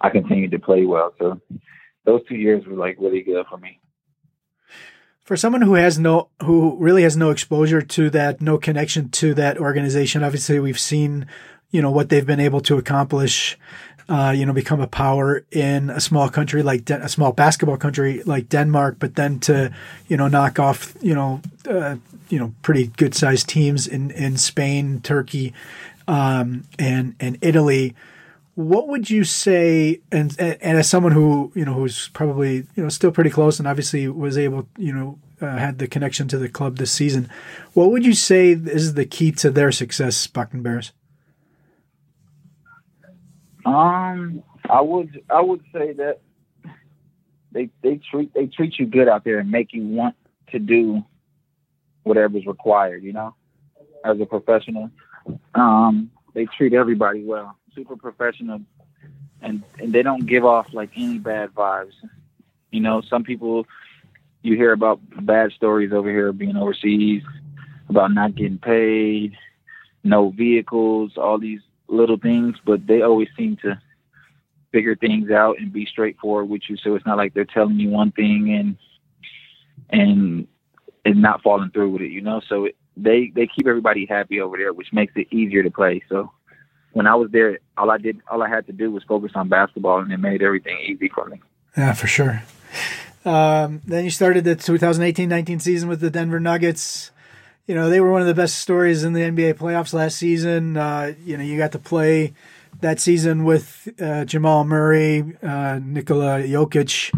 I 0.00 0.10
continued 0.10 0.50
to 0.50 0.58
play 0.58 0.84
well. 0.84 1.14
So 1.18 1.40
those 2.04 2.20
two 2.28 2.36
years 2.36 2.66
were 2.66 2.76
like 2.76 2.96
really 3.00 3.22
good 3.22 3.46
for 3.48 3.58
me. 3.58 3.78
For 5.24 5.36
someone 5.36 5.62
who 5.62 5.74
has 5.74 5.98
no, 5.98 6.28
who 6.42 6.76
really 6.78 7.04
has 7.04 7.16
no 7.16 7.30
exposure 7.30 7.80
to 7.80 8.10
that, 8.10 8.40
no 8.40 8.58
connection 8.58 9.08
to 9.10 9.34
that 9.34 9.58
organization, 9.58 10.24
obviously 10.24 10.58
we've 10.58 10.80
seen, 10.80 11.26
you 11.70 11.80
know, 11.80 11.90
what 11.90 12.08
they've 12.08 12.26
been 12.26 12.40
able 12.40 12.60
to 12.62 12.76
accomplish 12.76 13.56
uh, 14.08 14.30
you 14.30 14.44
know, 14.44 14.52
become 14.52 14.80
a 14.80 14.86
power 14.86 15.44
in 15.50 15.90
a 15.90 16.00
small 16.00 16.28
country 16.28 16.62
like 16.62 16.84
De- 16.84 17.02
a 17.02 17.08
small 17.08 17.32
basketball 17.32 17.76
country 17.76 18.22
like 18.24 18.48
Denmark, 18.48 18.96
but 18.98 19.14
then 19.14 19.38
to, 19.40 19.72
you 20.08 20.16
know, 20.16 20.28
knock 20.28 20.58
off, 20.58 20.94
you 21.00 21.14
know, 21.14 21.40
uh, 21.68 21.96
you 22.28 22.38
know, 22.38 22.52
pretty 22.62 22.88
good 22.88 23.14
sized 23.14 23.48
teams 23.48 23.86
in, 23.86 24.10
in 24.10 24.36
Spain, 24.36 25.00
Turkey, 25.00 25.54
um, 26.08 26.64
and, 26.78 27.14
and 27.20 27.38
Italy. 27.40 27.94
What 28.54 28.88
would 28.88 29.08
you 29.08 29.24
say, 29.24 30.00
and, 30.10 30.38
and, 30.38 30.78
as 30.78 30.88
someone 30.88 31.12
who, 31.12 31.52
you 31.54 31.64
know, 31.64 31.72
who's 31.72 32.08
probably, 32.08 32.66
you 32.74 32.82
know, 32.82 32.90
still 32.90 33.10
pretty 33.10 33.30
close 33.30 33.58
and 33.58 33.66
obviously 33.66 34.08
was 34.08 34.36
able, 34.36 34.68
you 34.76 34.92
know, 34.92 35.18
uh, 35.40 35.56
had 35.56 35.78
the 35.78 35.88
connection 35.88 36.28
to 36.28 36.38
the 36.38 36.48
club 36.48 36.76
this 36.76 36.92
season, 36.92 37.30
what 37.72 37.90
would 37.90 38.04
you 38.04 38.12
say 38.12 38.52
is 38.52 38.94
the 38.94 39.06
key 39.06 39.32
to 39.32 39.50
their 39.50 39.72
success, 39.72 40.26
Bakken 40.26 40.62
Bears? 40.62 40.92
Um, 43.64 44.42
I 44.68 44.80
would 44.80 45.22
I 45.30 45.40
would 45.40 45.62
say 45.72 45.92
that 45.92 46.20
they 47.52 47.70
they 47.82 48.00
treat 48.10 48.32
they 48.34 48.46
treat 48.46 48.78
you 48.78 48.86
good 48.86 49.08
out 49.08 49.24
there 49.24 49.38
and 49.38 49.50
make 49.50 49.72
you 49.72 49.86
want 49.86 50.16
to 50.50 50.58
do 50.58 51.04
whatever's 52.02 52.46
required. 52.46 53.02
You 53.02 53.12
know, 53.12 53.34
as 54.04 54.20
a 54.20 54.26
professional, 54.26 54.90
um, 55.54 56.10
they 56.34 56.46
treat 56.46 56.72
everybody 56.72 57.22
well, 57.24 57.56
super 57.74 57.96
professional, 57.96 58.60
and 59.40 59.62
and 59.78 59.92
they 59.92 60.02
don't 60.02 60.26
give 60.26 60.44
off 60.44 60.72
like 60.72 60.90
any 60.96 61.18
bad 61.18 61.50
vibes. 61.54 61.94
You 62.70 62.80
know, 62.80 63.02
some 63.02 63.24
people 63.24 63.66
you 64.42 64.56
hear 64.56 64.72
about 64.72 65.00
bad 65.24 65.52
stories 65.52 65.92
over 65.92 66.10
here 66.10 66.32
being 66.32 66.56
overseas 66.56 67.22
about 67.88 68.12
not 68.12 68.34
getting 68.34 68.58
paid, 68.58 69.36
no 70.02 70.30
vehicles, 70.30 71.12
all 71.16 71.38
these 71.38 71.60
little 71.88 72.16
things, 72.16 72.56
but 72.64 72.86
they 72.86 73.02
always 73.02 73.28
seem 73.36 73.56
to 73.58 73.80
figure 74.72 74.96
things 74.96 75.30
out 75.30 75.58
and 75.58 75.72
be 75.72 75.86
straightforward 75.86 76.48
with 76.48 76.62
you. 76.68 76.76
So 76.76 76.94
it's 76.94 77.06
not 77.06 77.18
like 77.18 77.34
they're 77.34 77.44
telling 77.44 77.78
you 77.78 77.90
one 77.90 78.10
thing 78.12 78.52
and 78.52 78.76
and 79.90 80.48
and 81.04 81.20
not 81.20 81.42
falling 81.42 81.70
through 81.70 81.90
with 81.90 82.02
it, 82.02 82.10
you 82.10 82.22
know. 82.22 82.40
So 82.48 82.66
it, 82.66 82.76
they 82.96 83.30
they 83.34 83.46
keep 83.46 83.66
everybody 83.66 84.06
happy 84.06 84.40
over 84.40 84.56
there, 84.56 84.72
which 84.72 84.92
makes 84.92 85.12
it 85.16 85.28
easier 85.30 85.62
to 85.62 85.70
play. 85.70 86.02
So 86.08 86.32
when 86.92 87.06
I 87.06 87.14
was 87.14 87.30
there, 87.30 87.58
all 87.76 87.90
I 87.90 87.98
did, 87.98 88.20
all 88.30 88.42
I 88.42 88.48
had 88.48 88.66
to 88.66 88.72
do 88.72 88.90
was 88.90 89.02
focus 89.04 89.32
on 89.34 89.48
basketball, 89.48 90.00
and 90.00 90.12
it 90.12 90.18
made 90.18 90.42
everything 90.42 90.78
easy 90.86 91.08
for 91.08 91.26
me. 91.26 91.40
Yeah, 91.76 91.92
for 91.92 92.06
sure. 92.06 92.42
Um, 93.24 93.80
then 93.86 94.04
you 94.04 94.10
started 94.10 94.44
the 94.44 94.56
2018-19 94.56 95.60
season 95.60 95.88
with 95.88 96.00
the 96.00 96.10
Denver 96.10 96.40
Nuggets. 96.40 97.10
You 97.66 97.76
know 97.76 97.88
they 97.88 98.00
were 98.00 98.10
one 98.10 98.20
of 98.20 98.26
the 98.26 98.34
best 98.34 98.58
stories 98.58 99.04
in 99.04 99.12
the 99.12 99.20
NBA 99.20 99.54
playoffs 99.54 99.94
last 99.94 100.16
season. 100.16 100.76
Uh, 100.76 101.14
you 101.24 101.36
know 101.36 101.44
you 101.44 101.56
got 101.56 101.72
to 101.72 101.78
play 101.78 102.34
that 102.80 102.98
season 102.98 103.44
with 103.44 103.88
uh, 104.00 104.24
Jamal 104.24 104.64
Murray, 104.64 105.36
uh, 105.42 105.78
Nikola 105.82 106.40
Jokic. 106.40 107.16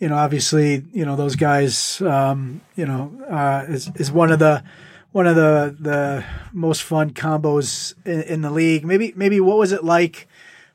You 0.00 0.08
know, 0.08 0.16
obviously, 0.16 0.84
you 0.92 1.04
know 1.04 1.14
those 1.14 1.36
guys. 1.36 2.00
Um, 2.02 2.60
you 2.74 2.84
know, 2.84 3.12
uh, 3.30 3.64
is 3.68 3.90
is 3.94 4.10
one 4.10 4.32
of 4.32 4.40
the 4.40 4.64
one 5.14 5.28
of 5.28 5.36
the 5.36 5.76
the 5.78 6.24
most 6.52 6.82
fun 6.82 7.10
combos 7.10 7.94
in, 8.04 8.22
in, 8.22 8.40
the 8.42 8.50
league. 8.50 8.84
Maybe 8.84 9.12
maybe 9.14 9.38
what 9.38 9.58
was 9.58 9.70
it 9.70 9.84
like 9.84 10.26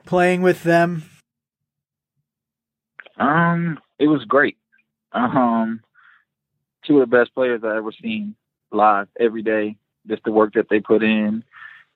playing 0.05 0.41
with 0.41 0.63
them? 0.63 1.03
Um, 3.17 3.79
it 3.99 4.07
was 4.07 4.23
great. 4.23 4.55
Um, 5.11 5.81
two 6.85 7.01
of 7.01 7.09
the 7.09 7.17
best 7.17 7.35
players 7.35 7.65
I 7.65 7.75
ever 7.75 7.91
seen 7.91 8.33
live 8.71 9.09
every 9.19 9.41
day. 9.41 9.75
Just 10.07 10.23
the 10.23 10.31
work 10.31 10.53
that 10.53 10.69
they 10.69 10.79
put 10.79 11.03
in 11.03 11.43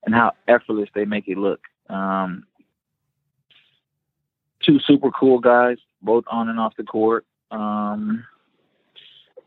and 0.05 0.13
how 0.13 0.33
effortless 0.45 0.89
they 0.93 1.05
make 1.05 1.29
it 1.29 1.37
look. 1.37 1.61
Um, 1.89 2.43
two 4.63 4.81
super 4.81 5.11
cool 5.11 5.39
guys, 5.39 5.77
both 6.01 6.25
on 6.29 6.49
and 6.49 6.59
off 6.59 6.75
the 6.75 6.83
court. 6.83 7.25
Um, 7.51 8.25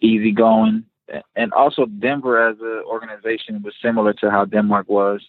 easy 0.00 0.32
going 0.32 0.86
and 1.34 1.52
also 1.52 1.86
Denver 1.86 2.48
as 2.48 2.56
an 2.60 2.82
organization 2.86 3.62
was 3.62 3.74
similar 3.82 4.12
to 4.14 4.30
how 4.30 4.44
Denmark 4.44 4.88
was. 4.88 5.22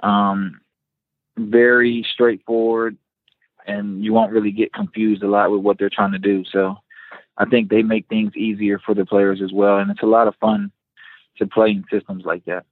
Um, 0.00 0.60
very 1.38 2.06
straightforward, 2.12 2.96
and 3.66 4.02
you 4.02 4.12
won't 4.12 4.32
really 4.32 4.52
get 4.52 4.72
confused 4.72 5.22
a 5.22 5.28
lot 5.28 5.50
with 5.50 5.60
what 5.60 5.78
they're 5.78 5.90
trying 5.90 6.12
to 6.12 6.18
do. 6.18 6.44
So 6.50 6.76
I 7.36 7.44
think 7.44 7.68
they 7.68 7.82
make 7.82 8.08
things 8.08 8.34
easier 8.36 8.78
for 8.78 8.94
the 8.94 9.04
players 9.04 9.40
as 9.42 9.52
well, 9.52 9.78
and 9.78 9.90
it's 9.90 10.02
a 10.02 10.06
lot 10.06 10.28
of 10.28 10.34
fun 10.36 10.72
to 11.38 11.46
play 11.46 11.70
in 11.70 11.84
systems 11.90 12.24
like 12.24 12.44
that. 12.46 12.64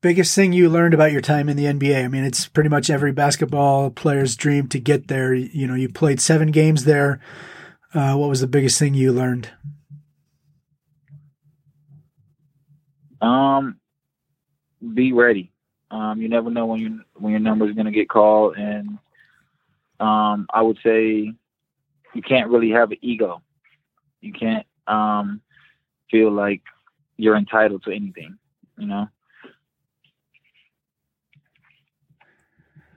Biggest 0.00 0.34
thing 0.34 0.52
you 0.52 0.68
learned 0.68 0.94
about 0.94 1.12
your 1.12 1.20
time 1.20 1.48
in 1.48 1.56
the 1.56 1.66
NBA? 1.66 2.04
I 2.04 2.08
mean, 2.08 2.24
it's 2.24 2.48
pretty 2.48 2.68
much 2.68 2.90
every 2.90 3.12
basketball 3.12 3.88
player's 3.90 4.34
dream 4.34 4.66
to 4.68 4.80
get 4.80 5.06
there. 5.06 5.32
You 5.32 5.68
know, 5.68 5.76
you 5.76 5.88
played 5.88 6.20
seven 6.20 6.50
games 6.50 6.86
there. 6.86 7.20
Uh, 7.94 8.16
what 8.16 8.28
was 8.28 8.40
the 8.40 8.48
biggest 8.48 8.80
thing 8.80 8.94
you 8.94 9.12
learned? 9.12 9.50
Um, 13.22 13.76
be 14.94 15.12
ready. 15.12 15.52
Um, 15.90 16.20
you 16.20 16.28
never 16.28 16.50
know 16.50 16.66
when 16.66 16.80
you 16.80 17.00
when 17.14 17.30
your 17.30 17.40
number 17.40 17.68
is 17.68 17.74
going 17.74 17.86
to 17.86 17.92
get 17.92 18.08
called, 18.08 18.56
and 18.56 18.98
um, 20.00 20.46
I 20.52 20.62
would 20.62 20.78
say 20.82 21.32
you 22.14 22.22
can't 22.26 22.50
really 22.50 22.70
have 22.70 22.90
an 22.90 22.98
ego. 23.00 23.42
You 24.20 24.32
can't 24.32 24.66
um, 24.86 25.40
feel 26.10 26.32
like 26.32 26.62
you're 27.16 27.36
entitled 27.36 27.84
to 27.84 27.92
anything. 27.92 28.38
You 28.78 28.86
know, 28.86 29.08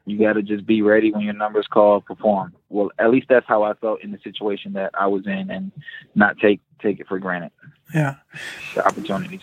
you 0.06 0.18
got 0.18 0.34
to 0.34 0.42
just 0.42 0.66
be 0.66 0.82
ready 0.82 1.12
when 1.12 1.22
your 1.22 1.34
number's 1.34 1.68
called. 1.68 2.06
Perform. 2.06 2.56
Well, 2.70 2.92
at 2.98 3.12
least 3.12 3.28
that's 3.30 3.46
how 3.46 3.64
I 3.64 3.74
felt 3.74 4.02
in 4.02 4.12
the 4.12 4.20
situation 4.24 4.74
that 4.74 4.92
I 4.98 5.06
was 5.08 5.28
in, 5.28 5.52
and 5.52 5.72
not 6.16 6.38
take 6.40 6.62
take 6.82 7.00
it 7.00 7.08
for 7.08 7.20
granted. 7.20 7.52
Yeah, 7.94 8.16
the 8.74 8.88
opportunities 8.88 9.42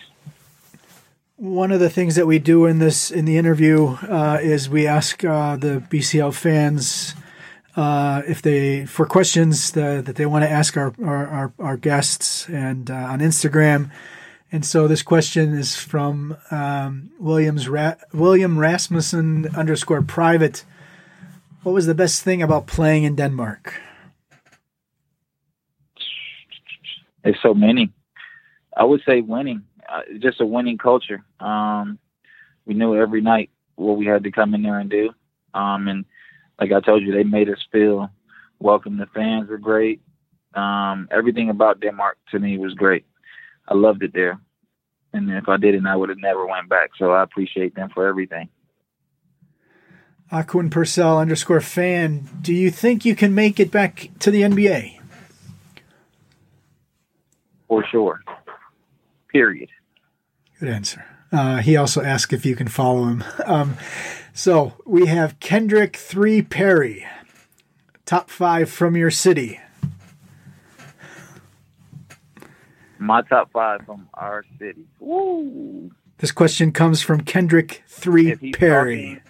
one 1.37 1.71
of 1.71 1.79
the 1.79 1.89
things 1.89 2.15
that 2.15 2.27
we 2.27 2.39
do 2.39 2.65
in 2.65 2.79
this 2.79 3.09
in 3.09 3.25
the 3.25 3.37
interview 3.37 3.87
uh, 3.87 4.39
is 4.41 4.69
we 4.69 4.85
ask 4.87 5.23
uh, 5.23 5.55
the 5.55 5.83
BCL 5.89 6.33
fans 6.33 7.15
uh, 7.75 8.21
if 8.27 8.41
they 8.41 8.85
for 8.85 9.05
questions 9.05 9.71
that, 9.71 10.05
that 10.05 10.15
they 10.15 10.25
want 10.25 10.43
to 10.43 10.49
ask 10.49 10.77
our 10.77 10.93
our, 11.03 11.27
our, 11.27 11.53
our 11.59 11.77
guests 11.77 12.47
and 12.49 12.91
uh, 12.91 12.93
on 12.93 13.19
Instagram. 13.19 13.91
And 14.51 14.63
so 14.63 14.87
this 14.87 15.01
question 15.01 15.55
is 15.55 15.75
from 15.75 16.37
um, 16.51 17.09
Williams 17.19 17.67
Ra- 17.67 17.95
William 18.13 18.59
Rasmussen 18.59 19.47
underscore 19.55 20.03
private. 20.03 20.63
What 21.63 21.71
was 21.71 21.87
the 21.87 21.95
best 21.95 22.21
thing 22.21 22.43
about 22.43 22.67
playing 22.67 23.05
in 23.05 23.15
Denmark? 23.15 23.81
There's 27.23 27.39
so 27.41 27.55
many. 27.55 27.91
I 28.77 28.83
would 28.83 29.01
say 29.07 29.21
winning 29.21 29.63
uh, 29.93 30.01
just 30.19 30.41
a 30.41 30.45
winning 30.45 30.77
culture. 30.77 31.23
Um, 31.39 31.99
we 32.65 32.73
knew 32.73 32.95
every 32.95 33.21
night 33.21 33.51
what 33.75 33.97
we 33.97 34.05
had 34.05 34.23
to 34.23 34.31
come 34.31 34.53
in 34.53 34.63
there 34.63 34.79
and 34.79 34.89
do. 34.89 35.11
Um, 35.53 35.87
and 35.87 36.05
like 36.59 36.71
I 36.71 36.79
told 36.79 37.03
you, 37.03 37.13
they 37.13 37.23
made 37.23 37.49
us 37.49 37.63
feel 37.71 38.09
welcome. 38.59 38.97
The 38.97 39.05
fans 39.13 39.49
were 39.49 39.57
great. 39.57 40.01
Um, 40.55 41.07
everything 41.11 41.49
about 41.49 41.79
Denmark 41.79 42.17
to 42.31 42.39
me 42.39 42.57
was 42.57 42.73
great. 42.73 43.05
I 43.67 43.75
loved 43.75 44.03
it 44.03 44.13
there. 44.13 44.39
And 45.13 45.29
if 45.29 45.47
I 45.47 45.57
didn't, 45.57 45.85
I 45.85 45.95
would 45.95 46.09
have 46.09 46.17
never 46.17 46.45
went 46.45 46.69
back. 46.69 46.91
So 46.97 47.11
I 47.11 47.21
appreciate 47.21 47.75
them 47.75 47.89
for 47.93 48.07
everything. 48.07 48.49
Akoon 50.31 50.71
Purcell 50.71 51.19
underscore 51.19 51.61
fan. 51.61 52.27
Do 52.41 52.53
you 52.53 52.71
think 52.71 53.05
you 53.05 53.15
can 53.15 53.35
make 53.35 53.59
it 53.59 53.69
back 53.69 54.09
to 54.19 54.31
the 54.31 54.41
NBA? 54.41 54.99
For 57.67 57.85
sure. 57.91 58.21
Period. 59.31 59.69
Good 60.63 60.71
answer. 60.71 61.05
Uh, 61.29 61.57
he 61.57 61.75
also 61.75 62.01
asked 62.01 62.31
if 62.31 62.45
you 62.45 62.55
can 62.55 62.69
follow 62.69 63.03
him. 63.03 63.23
Um, 63.45 63.75
so 64.31 64.71
we 64.85 65.07
have 65.07 65.37
Kendrick 65.41 65.97
Three 65.97 66.41
Perry, 66.41 67.05
top 68.05 68.29
five 68.29 68.69
from 68.69 68.95
your 68.95 69.11
city. 69.11 69.59
My 72.97 73.23
top 73.23 73.51
five 73.51 73.81
from 73.85 74.07
our 74.13 74.45
city. 74.57 74.85
Woo! 75.01 75.91
This 76.19 76.31
question 76.31 76.71
comes 76.71 77.01
from 77.01 77.25
Kendrick 77.25 77.83
Three 77.85 78.33
Perry. 78.53 79.15
Talking, 79.15 79.21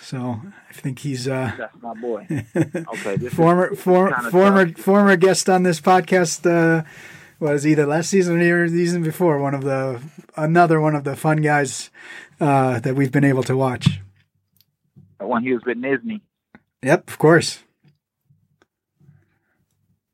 so 0.00 0.40
I 0.68 0.72
think 0.72 0.98
he's 0.98 1.28
uh, 1.28 1.52
that's 1.56 1.80
my 1.80 1.94
boy. 1.94 2.26
Okay, 2.56 3.16
former 3.28 3.76
former 3.76 4.30
former 4.32 4.72
former 4.72 5.14
guest 5.14 5.48
on 5.48 5.62
this 5.62 5.80
podcast. 5.80 6.44
Uh, 6.44 6.82
was 7.40 7.66
either 7.66 7.86
last 7.86 8.10
season 8.10 8.40
or 8.40 8.68
the 8.68 8.76
season 8.76 9.02
before 9.02 9.38
one 9.38 9.54
of 9.54 9.64
the 9.64 10.00
another 10.36 10.80
one 10.80 10.94
of 10.94 11.04
the 11.04 11.16
fun 11.16 11.40
guys 11.40 11.90
uh, 12.38 12.78
that 12.80 12.94
we've 12.94 13.10
been 13.10 13.24
able 13.24 13.42
to 13.42 13.56
watch. 13.56 14.00
One 15.18 15.42
he 15.42 15.52
was 15.52 15.62
with 15.64 15.78
Nizhny. 15.78 16.20
Yep, 16.82 17.08
of 17.08 17.18
course. 17.18 17.62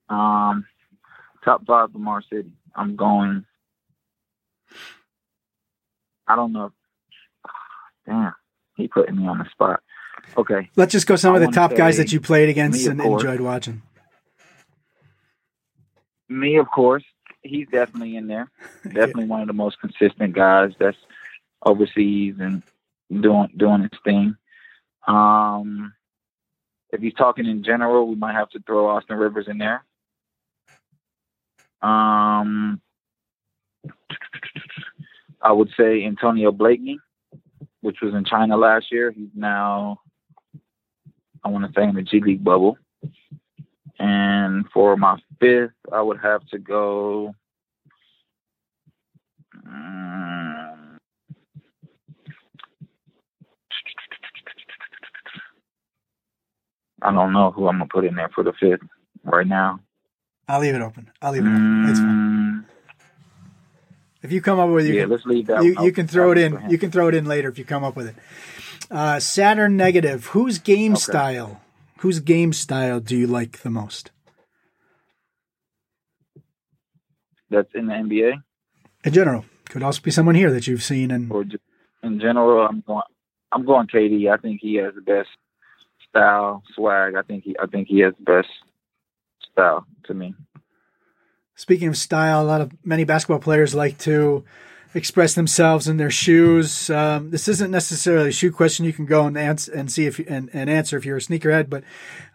Um, 0.08 0.66
top 1.44 1.66
five 1.66 1.90
our 2.06 2.22
city. 2.22 2.52
I'm 2.74 2.96
going. 2.96 3.44
I 6.28 6.36
don't 6.36 6.52
know. 6.52 6.72
Damn, 8.06 8.34
he 8.76 8.88
putting 8.88 9.16
me 9.16 9.26
on 9.26 9.38
the 9.38 9.46
spot. 9.50 9.80
Okay, 10.36 10.70
let's 10.76 10.92
just 10.92 11.06
go 11.06 11.16
some 11.16 11.34
I 11.34 11.38
of 11.38 11.42
the 11.42 11.52
top 11.52 11.74
guys 11.74 11.96
that 11.96 12.12
you 12.12 12.20
played 12.20 12.48
against 12.48 12.86
and 12.86 13.00
enjoyed 13.00 13.40
watching. 13.40 13.82
Me, 16.28 16.56
of 16.56 16.68
course 16.68 17.04
he's 17.48 17.68
definitely 17.68 18.16
in 18.16 18.26
there. 18.26 18.50
Definitely 18.84 19.26
one 19.26 19.40
of 19.40 19.46
the 19.46 19.52
most 19.52 19.80
consistent 19.80 20.34
guys 20.34 20.72
that's 20.78 20.96
overseas 21.62 22.36
and 22.38 22.62
doing 23.10 23.48
doing 23.56 23.82
his 23.82 24.00
thing. 24.04 24.36
Um, 25.06 25.94
if 26.90 27.00
he's 27.00 27.14
talking 27.14 27.46
in 27.46 27.62
general, 27.62 28.08
we 28.08 28.14
might 28.14 28.34
have 28.34 28.50
to 28.50 28.60
throw 28.66 28.88
Austin 28.88 29.16
Rivers 29.16 29.48
in 29.48 29.58
there. 29.58 29.84
Um, 31.82 32.80
I 35.40 35.52
would 35.52 35.70
say 35.78 36.04
Antonio 36.04 36.50
Blakeney, 36.52 36.98
which 37.80 38.00
was 38.00 38.14
in 38.14 38.24
China 38.24 38.56
last 38.56 38.90
year. 38.90 39.10
He's 39.10 39.28
now, 39.34 40.00
I 41.44 41.48
want 41.48 41.66
to 41.66 41.72
say, 41.78 41.86
in 41.86 41.94
the 41.94 42.02
G 42.02 42.20
League 42.20 42.42
bubble. 42.42 42.78
And 43.98 44.66
for 44.72 44.96
my 44.96 45.18
fifth, 45.40 45.72
I 45.92 46.02
would 46.02 46.18
have 46.20 46.46
to 46.48 46.58
go. 46.58 47.34
Um, 49.66 50.98
I 57.02 57.12
don't 57.12 57.32
know 57.32 57.50
who 57.50 57.68
I'm 57.68 57.78
gonna 57.78 57.88
put 57.92 58.04
in 58.04 58.14
there 58.14 58.30
for 58.34 58.44
the 58.44 58.52
fifth 58.58 58.80
right 59.24 59.46
now. 59.46 59.80
I'll 60.48 60.60
leave 60.60 60.74
it 60.74 60.82
open. 60.82 61.10
I'll 61.20 61.32
leave 61.32 61.44
it 61.44 61.48
open. 61.48 61.88
It's 61.88 61.98
fine. 61.98 62.66
If 64.22 64.32
you 64.32 64.40
come 64.40 64.58
up 64.58 64.70
with 64.70 64.86
it, 64.86 64.94
yeah, 64.94 65.04
let's 65.04 65.24
leave 65.24 65.46
that. 65.46 65.62
You, 65.62 65.76
you 65.82 65.92
can 65.92 66.06
throw 66.06 66.32
it 66.32 66.38
in. 66.38 66.68
You 66.68 66.78
can 66.78 66.90
throw 66.90 67.08
it 67.08 67.14
in 67.14 67.26
later 67.26 67.48
if 67.48 67.58
you 67.58 67.64
come 67.64 67.84
up 67.84 67.96
with 67.96 68.08
it. 68.08 68.16
Uh, 68.90 69.20
Saturn 69.20 69.76
negative. 69.76 70.26
Whose 70.26 70.58
game 70.58 70.92
okay. 70.92 71.00
style? 71.00 71.60
Whose 71.98 72.20
game 72.20 72.52
style 72.52 73.00
do 73.00 73.16
you 73.16 73.26
like 73.26 73.62
the 73.62 73.70
most? 73.70 74.10
That's 77.50 77.68
in 77.74 77.86
the 77.86 77.94
NBA. 77.94 78.32
In 79.04 79.12
general, 79.12 79.44
Could 79.68 79.82
also 79.82 80.00
be 80.02 80.10
someone 80.10 80.34
here 80.34 80.50
that 80.50 80.66
you've 80.66 80.82
seen 80.82 81.10
and 81.10 81.30
or 81.30 81.44
just 81.44 81.62
in 82.02 82.20
general, 82.20 82.66
I'm 82.66 82.82
going. 82.86 83.02
I'm 83.52 83.64
going 83.64 83.86
KD. 83.86 84.30
I 84.32 84.36
think 84.36 84.60
he 84.60 84.74
has 84.76 84.94
the 84.94 85.00
best 85.00 85.28
style, 86.08 86.62
swag. 86.74 87.14
I 87.14 87.22
think 87.22 87.44
he. 87.44 87.56
I 87.60 87.66
think 87.66 87.88
he 87.88 88.00
has 88.00 88.14
the 88.18 88.24
best 88.24 88.48
style 89.50 89.86
to 90.04 90.14
me. 90.14 90.34
Speaking 91.54 91.88
of 91.88 91.96
style, 91.96 92.42
a 92.42 92.44
lot 92.44 92.60
of 92.60 92.72
many 92.84 93.04
basketball 93.04 93.38
players 93.38 93.74
like 93.74 93.98
to 93.98 94.44
express 94.96 95.34
themselves 95.34 95.86
in 95.88 95.98
their 95.98 96.10
shoes. 96.10 96.88
Um, 96.90 97.30
this 97.30 97.48
isn't 97.48 97.70
necessarily 97.70 98.30
a 98.30 98.32
shoe 98.32 98.50
question. 98.50 98.84
You 98.84 98.92
can 98.92 99.06
go 99.06 99.26
and 99.26 99.36
answer 99.36 99.72
and 99.72 99.90
see 99.92 100.06
if 100.06 100.18
you, 100.18 100.24
and, 100.28 100.48
and 100.52 100.70
answer 100.70 100.96
if 100.96 101.04
you're 101.04 101.18
a 101.18 101.20
sneakerhead. 101.20 101.68
But 101.68 101.84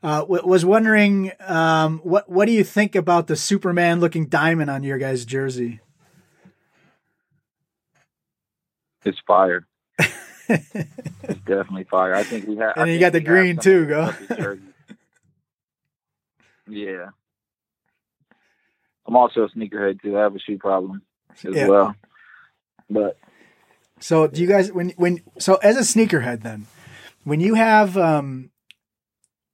uh, 0.03 0.21
w- 0.21 0.45
was 0.45 0.63
wondering 0.63 1.31
um, 1.41 1.99
what 1.99 2.29
what 2.29 2.45
do 2.45 2.51
you 2.51 2.63
think 2.63 2.95
about 2.95 3.27
the 3.27 3.35
Superman 3.35 3.99
looking 3.99 4.27
diamond 4.27 4.69
on 4.69 4.83
your 4.83 4.97
guys' 4.97 5.25
jersey? 5.25 5.79
It's 9.03 9.17
fire. 9.25 9.65
it's 10.47 11.39
definitely 11.45 11.85
fire. 11.85 12.13
I 12.13 12.23
think 12.23 12.47
we 12.47 12.57
have. 12.57 12.73
And 12.77 12.91
you 12.91 12.99
got 12.99 13.13
the 13.13 13.21
green 13.21 13.57
too. 13.57 13.87
Go. 13.87 14.13
yeah. 16.69 17.09
I'm 19.07 19.15
also 19.15 19.45
a 19.45 19.49
sneakerhead 19.49 20.01
too. 20.01 20.17
I 20.17 20.21
have 20.21 20.35
a 20.35 20.39
shoe 20.39 20.57
problem 20.59 21.01
as 21.43 21.55
Yeah. 21.55 21.67
well. 21.67 21.95
But 22.91 23.17
So 23.99 24.27
do 24.27 24.41
you 24.41 24.47
guys 24.47 24.71
when 24.71 24.89
when 24.91 25.21
so 25.39 25.55
as 25.55 25.77
a 25.77 25.81
sneakerhead 25.81 26.41
then 26.41 26.67
when 27.23 27.39
you 27.39 27.55
have 27.55 27.97
um 27.97 28.51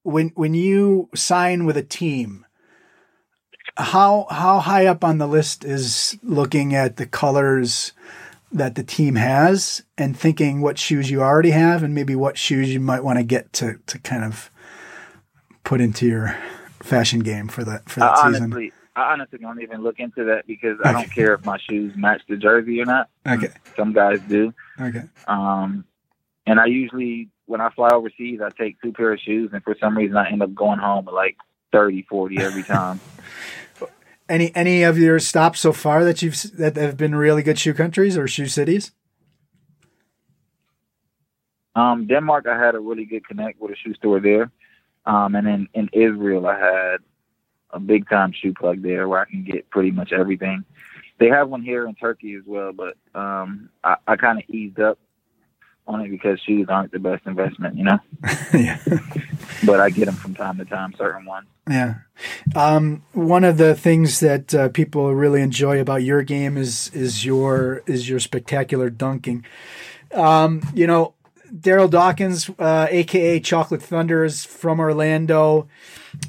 when 0.03 0.29
when 0.35 0.53
you 0.53 1.09
sign 1.13 1.65
with 1.65 1.77
a 1.77 1.83
team 1.83 2.45
how 3.77 4.25
how 4.29 4.59
high 4.59 4.85
up 4.85 5.03
on 5.03 5.17
the 5.17 5.27
list 5.27 5.63
is 5.63 6.17
looking 6.23 6.73
at 6.73 6.97
the 6.97 7.05
colors 7.05 7.91
that 8.51 8.75
the 8.75 8.83
team 8.83 9.15
has 9.15 9.83
and 9.97 10.17
thinking 10.17 10.61
what 10.61 10.79
shoes 10.79 11.11
you 11.11 11.21
already 11.21 11.51
have 11.51 11.83
and 11.83 11.93
maybe 11.93 12.15
what 12.15 12.37
shoes 12.37 12.73
you 12.73 12.79
might 12.79 13.03
want 13.03 13.19
to 13.19 13.23
get 13.23 13.51
to 13.53 13.75
to 13.85 13.99
kind 13.99 14.23
of 14.23 14.49
put 15.63 15.81
into 15.81 16.07
your 16.07 16.37
fashion 16.81 17.19
game 17.19 17.47
for 17.47 17.63
that 17.65 17.89
for 17.89 17.99
that 17.99 18.17
I 18.17 18.31
season. 18.31 18.43
honestly, 18.45 18.71
I 18.97 19.13
honestly 19.13 19.37
don't 19.37 19.61
even 19.61 19.83
look 19.83 19.99
into 19.99 20.23
that 20.25 20.47
because 20.47 20.79
I 20.83 20.91
don't 20.91 21.13
care 21.13 21.35
if 21.35 21.45
my 21.45 21.59
shoes 21.69 21.93
match 21.95 22.21
the 22.27 22.35
jersey 22.35 22.81
or 22.81 22.85
not. 22.85 23.09
Okay. 23.27 23.49
Some 23.75 23.93
guys 23.93 24.19
do. 24.27 24.53
Okay. 24.81 25.03
Um, 25.27 25.85
and 26.47 26.59
I 26.59 26.65
usually, 26.65 27.29
when 27.45 27.61
I 27.61 27.69
fly 27.69 27.89
overseas, 27.93 28.39
I 28.43 28.49
take 28.49 28.81
two 28.81 28.91
pair 28.91 29.13
of 29.13 29.19
shoes, 29.19 29.51
and 29.53 29.63
for 29.63 29.75
some 29.79 29.95
reason, 29.95 30.17
I 30.17 30.29
end 30.29 30.41
up 30.41 30.55
going 30.55 30.79
home 30.79 31.05
with 31.05 31.13
like 31.13 31.37
30, 31.73 32.07
40 32.09 32.39
every 32.39 32.63
time. 32.75 32.99
Any 34.27 34.53
any 34.55 34.81
of 34.83 34.97
your 34.97 35.19
stops 35.19 35.59
so 35.59 35.71
far 35.71 36.03
that 36.03 36.21
you've 36.21 36.41
that 36.57 36.75
have 36.75 36.97
been 36.97 37.15
really 37.15 37.43
good 37.43 37.59
shoe 37.59 37.73
countries 37.73 38.17
or 38.17 38.27
shoe 38.27 38.47
cities? 38.47 38.91
um, 41.77 42.07
Denmark, 42.07 42.47
I 42.47 42.57
had 42.57 42.73
a 42.73 42.79
really 42.79 43.05
good 43.05 43.25
connect 43.27 43.61
with 43.61 43.71
a 43.71 43.75
shoe 43.75 43.93
store 43.93 44.19
there. 44.19 44.49
Um, 45.05 45.35
and 45.35 45.45
then 45.45 45.67
in 45.75 45.89
Israel, 45.93 46.47
I 46.47 46.57
had 46.59 46.97
a 47.71 47.79
big 47.79 48.09
time 48.09 48.31
shoe 48.31 48.53
plug 48.53 48.81
there 48.81 49.07
where 49.07 49.19
I 49.19 49.25
can 49.25 49.43
get 49.43 49.69
pretty 49.69 49.91
much 49.91 50.11
everything. 50.13 50.63
They 51.19 51.27
have 51.27 51.49
one 51.49 51.63
here 51.63 51.87
in 51.87 51.95
Turkey 51.95 52.35
as 52.35 52.43
well, 52.45 52.73
but 52.73 52.95
um, 53.15 53.69
I, 53.83 53.95
I 54.07 54.15
kind 54.17 54.37
of 54.37 54.49
eased 54.49 54.79
up 54.79 54.99
on 55.87 56.01
it 56.01 56.09
because 56.09 56.39
shoes 56.41 56.67
aren't 56.69 56.91
the 56.91 56.99
best 56.99 57.25
investment, 57.25 57.75
you 57.75 57.85
know. 57.85 57.99
yeah. 58.53 58.79
But 59.65 59.79
I 59.79 59.89
get 59.89 60.05
them 60.05 60.15
from 60.15 60.35
time 60.35 60.57
to 60.57 60.65
time, 60.65 60.93
certain 60.97 61.25
ones. 61.25 61.47
Yeah. 61.69 61.95
Um, 62.55 63.03
one 63.13 63.43
of 63.43 63.57
the 63.57 63.73
things 63.73 64.19
that 64.19 64.53
uh, 64.53 64.69
people 64.69 65.13
really 65.15 65.41
enjoy 65.41 65.79
about 65.79 66.03
your 66.03 66.23
game 66.23 66.57
is 66.57 66.89
is 66.93 67.25
your 67.25 67.83
is 67.85 68.07
your 68.07 68.19
spectacular 68.19 68.89
dunking. 68.89 69.45
Um, 70.13 70.61
you 70.73 70.87
know, 70.87 71.13
Daryl 71.53 71.89
Dawkins, 71.89 72.49
uh, 72.59 72.87
aka 72.89 73.39
Chocolate 73.39 73.81
Thunder, 73.81 74.23
is 74.23 74.45
from 74.45 74.79
Orlando. 74.79 75.67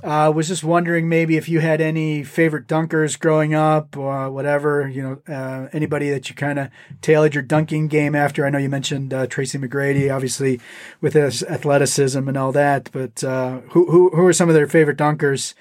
Uh, 0.03 0.31
was 0.35 0.49
just 0.49 0.63
wondering 0.63 1.09
maybe 1.09 1.37
if 1.37 1.49
you 1.49 1.61
had 1.61 1.81
any 1.81 2.23
favorite 2.23 2.67
dunkers 2.67 3.19
growing 3.19 3.55
up 3.55 3.97
or 3.97 4.31
whatever. 4.31 4.89
You 4.89 5.03
know, 5.03 5.35
uh, 5.35 5.69
anybody 5.73 6.11
that 6.11 6.29
you 6.29 6.35
kind 6.35 6.59
of 6.59 6.69
tailored 7.01 7.35
your 7.35 7.43
dunking 7.43 7.89
game 7.89 8.15
after. 8.15 8.45
I 8.45 8.51
know 8.51 8.59
you 8.59 8.69
mentioned 8.69 9.15
uh, 9.15 9.27
Tracy 9.27 9.59
McGrady, 9.59 10.15
obviously 10.15 10.61
with 11.01 11.15
his 11.15 11.43
athleticism 11.43 12.29
and 12.29 12.37
all 12.37 12.53
that. 12.53 12.91
But 12.93 13.25
uh, 13.25 13.61
who 13.71 13.91
who 13.91 14.11
who 14.11 14.27
are 14.27 14.33
some 14.33 14.49
of 14.49 14.55
their 14.55 14.69
favorite 14.69 14.99
dunkers 14.99 15.55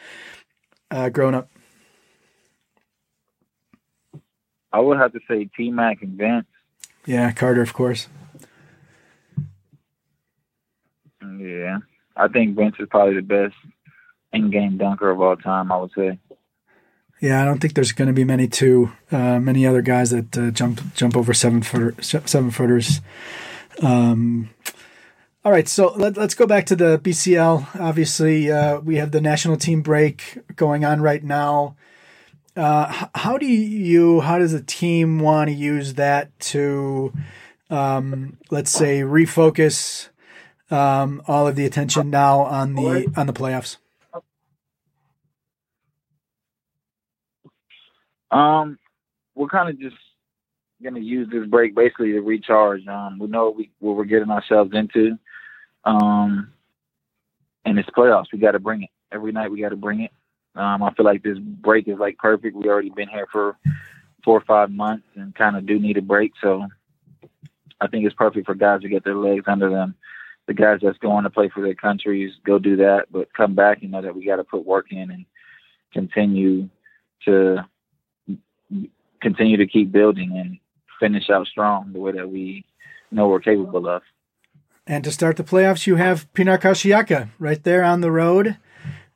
uh, 0.92 1.10
growing 1.10 1.36
up? 1.36 1.50
I 4.74 4.80
would 4.80 4.98
have 4.98 5.14
to 5.14 5.20
say 5.28 5.50
T 5.56 5.72
Mac 5.72 6.02
and 6.02 6.18
Vince. 6.18 6.46
Yeah, 7.06 7.32
Carter, 7.32 7.62
of 7.62 7.74
course. 7.74 8.10
Yeah, 11.38 11.80
I 12.16 12.28
think 12.28 12.56
Vince 12.56 12.76
is 12.80 12.88
probably 12.90 13.16
the 13.16 13.22
best 13.22 13.56
in-game 14.34 14.78
dunker 14.78 15.10
of 15.10 15.22
all 15.22 15.36
time. 15.36 15.72
I 15.72 15.78
would 15.78 15.92
say. 15.96 16.20
Yeah, 17.20 17.42
I 17.42 17.46
don't 17.46 17.60
think 17.60 17.74
there's 17.74 17.94
going 17.94 18.10
to 18.10 18.14
be 18.14 18.24
many 18.24 18.48
two, 18.48 18.92
uh, 19.12 19.40
many 19.40 19.66
other 19.66 19.82
guys 19.82 20.12
that 20.12 20.38
uh, 20.38 20.52
jump 20.52 20.82
jump 20.94 21.16
over 21.16 21.34
seven 21.34 21.62
footer 21.62 21.96
seven 22.02 22.52
footers. 22.52 23.02
Um, 23.82 24.50
all 25.48 25.54
right, 25.54 25.68
so 25.70 25.94
let, 25.94 26.18
us 26.18 26.34
go 26.34 26.46
back 26.46 26.66
to 26.66 26.76
the 26.76 27.00
BCL. 27.00 27.80
Obviously, 27.80 28.52
uh, 28.52 28.82
we 28.82 28.98
have 28.98 29.12
the 29.12 29.22
national 29.22 29.56
team 29.56 29.82
break 29.82 30.40
going 30.58 30.84
on 30.84 31.00
right 31.00 31.24
now. 31.24 31.78
Uh, 32.58 33.08
how 33.16 33.38
do 33.38 33.46
you, 33.46 34.20
how 34.20 34.40
does 34.40 34.52
the 34.52 34.62
team 34.62 35.20
want 35.20 35.48
to 35.48 35.54
use 35.54 35.94
that 35.94 36.38
to, 36.40 37.14
um, 37.70 38.38
let's 38.52 38.72
say, 38.72 39.02
refocus 39.02 40.10
um, 40.72 41.22
all 41.28 41.48
of 41.48 41.56
the 41.56 41.66
attention 41.66 42.10
now 42.10 42.42
on 42.42 42.76
the 42.76 43.12
on 43.16 43.28
the 43.28 43.34
playoffs? 43.34 43.78
Um, 48.30 48.78
we're 49.36 49.48
kind 49.48 49.70
of 49.70 49.80
just 49.80 49.96
gonna 50.84 51.00
use 51.00 51.30
this 51.32 51.48
break 51.48 51.76
basically 51.76 52.12
to 52.12 52.22
recharge. 52.22 52.86
Um, 52.88 53.20
we 53.20 53.28
know 53.28 53.50
we, 53.50 53.72
what 53.80 53.96
we're 53.96 54.06
getting 54.06 54.30
ourselves 54.30 54.72
into. 54.74 55.18
Um, 55.86 56.52
and 57.68 57.78
it's 57.78 57.90
playoffs. 57.90 58.32
We 58.32 58.40
got 58.40 58.52
to 58.52 58.60
bring 58.60 58.84
it 58.84 58.90
every 59.12 59.32
night. 59.32 59.52
We 59.52 59.62
got 59.62 59.70
to 59.70 59.76
bring 59.76 60.02
it. 60.02 60.12
Um, 60.56 60.82
I 60.82 60.94
feel 60.94 61.06
like 61.06 61.22
this 61.22 61.38
break 61.38 61.88
is 61.88 62.00
like 62.00 62.18
perfect. 62.18 62.56
We 62.56 62.68
already 62.70 62.90
been 62.90 63.10
here 63.10 63.28
for 63.32 63.58
four 64.24 64.38
or 64.38 64.44
five 64.46 64.72
months 64.72 65.06
and 65.16 65.36
kind 65.36 65.56
of 65.56 65.66
do 65.66 65.78
need 65.80 65.98
a 65.98 66.02
break. 66.02 66.34
So 66.42 66.66
I 67.80 67.88
think 67.88 68.06
it's 68.06 68.16
perfect 68.16 68.46
for 68.46 68.56
guys 68.56 68.82
to 68.82 68.90
get 68.90 69.04
their 69.04 69.16
legs 69.16 69.46
under 69.48 69.70
them. 69.70 69.96
The 70.48 70.54
guys 70.54 70.80
that's 70.82 70.98
going 71.00 71.24
to 71.24 71.30
play 71.30 71.50
for 71.54 71.62
their 71.62 71.76
countries 71.76 72.32
go 72.46 72.58
do 72.58 72.78
that, 72.78 73.08
but 73.12 73.34
come 73.34 73.54
back 73.54 73.82
and 73.82 73.92
know 73.92 74.02
that 74.02 74.16
we 74.16 74.26
got 74.26 74.38
to 74.38 74.44
put 74.44 74.66
work 74.66 74.88
in 74.92 75.12
and 75.12 75.26
continue 75.94 76.70
to 77.26 77.58
continue 79.22 79.58
to 79.58 79.68
keep 79.68 79.92
building 79.92 80.32
and 80.38 80.58
finish 81.00 81.30
out 81.30 81.48
strong 81.48 81.92
the 81.94 82.00
way 82.00 82.12
that 82.12 82.30
we 82.30 82.66
know 83.12 83.28
we're 83.28 83.40
capable 83.40 83.88
of. 83.88 84.02
And 84.86 85.04
to 85.04 85.12
start 85.12 85.36
the 85.36 85.44
playoffs, 85.44 85.86
you 85.86 85.96
have 85.96 86.32
Pinar 86.34 86.58
Karsiyaka 86.58 87.30
right 87.40 87.62
there 87.64 87.84
on 87.84 88.02
the 88.02 88.12
road. 88.12 88.58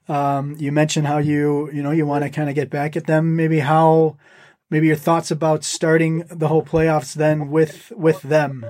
Um, 0.10 0.58
you 0.60 0.72
mentioned 0.72 1.08
how 1.08 1.20
you 1.20 1.72
you 1.72 1.82
know 1.82 1.92
you 1.92 2.06
want 2.06 2.24
to 2.26 2.30
kind 2.30 2.50
of 2.50 2.56
get 2.56 2.70
back 2.70 2.98
at 2.98 3.08
them. 3.08 3.36
Maybe 3.38 3.60
how 3.60 4.18
maybe 4.70 4.88
your 4.88 4.98
thoughts 4.98 5.32
about 5.32 5.64
starting 5.64 6.26
the 6.30 6.50
whole 6.50 6.64
playoffs 6.64 7.14
then 7.14 7.50
with 7.50 7.94
with 7.96 8.22
them. 8.22 8.66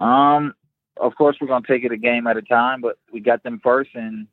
Um, 0.00 0.54
of 0.96 1.14
course, 1.16 1.36
we're 1.40 1.48
gonna 1.48 1.66
take 1.66 1.84
it 1.84 1.92
a 1.92 1.96
game 1.96 2.26
at 2.26 2.36
a 2.36 2.42
time, 2.42 2.80
but 2.80 2.98
we 3.12 3.20
got 3.20 3.42
them 3.42 3.60
first, 3.62 3.90
and 3.94 4.26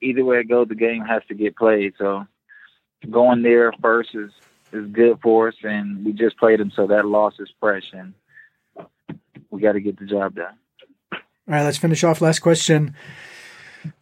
either 0.00 0.24
way 0.24 0.40
it 0.40 0.48
goes, 0.48 0.68
the 0.68 0.74
game 0.74 1.02
has 1.02 1.22
to 1.28 1.34
get 1.34 1.56
played. 1.56 1.94
So 1.98 2.26
going 3.10 3.42
there 3.42 3.72
first 3.80 4.10
is 4.14 4.30
is 4.72 4.86
good 4.92 5.18
for 5.22 5.48
us, 5.48 5.54
and 5.62 6.04
we 6.04 6.12
just 6.12 6.36
played 6.36 6.60
them, 6.60 6.70
so 6.74 6.86
that 6.88 7.06
loss 7.06 7.34
is 7.38 7.48
fresh, 7.58 7.92
and 7.92 8.12
we 9.50 9.60
got 9.60 9.72
to 9.72 9.80
get 9.80 9.98
the 9.98 10.06
job 10.06 10.34
done. 10.34 10.54
All 11.12 11.18
right, 11.46 11.62
let's 11.62 11.78
finish 11.78 12.04
off. 12.04 12.20
Last 12.20 12.40
question. 12.40 12.94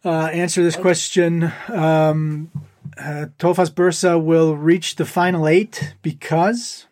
Uh, 0.03 0.27
answer 0.33 0.63
this 0.63 0.75
question. 0.75 1.53
Um, 1.69 2.51
uh, 2.97 3.27
Tofas 3.39 3.69
Bursa 3.69 4.21
will 4.21 4.57
reach 4.57 4.95
the 4.95 5.05
final 5.05 5.47
eight 5.47 5.95
because 6.01 6.86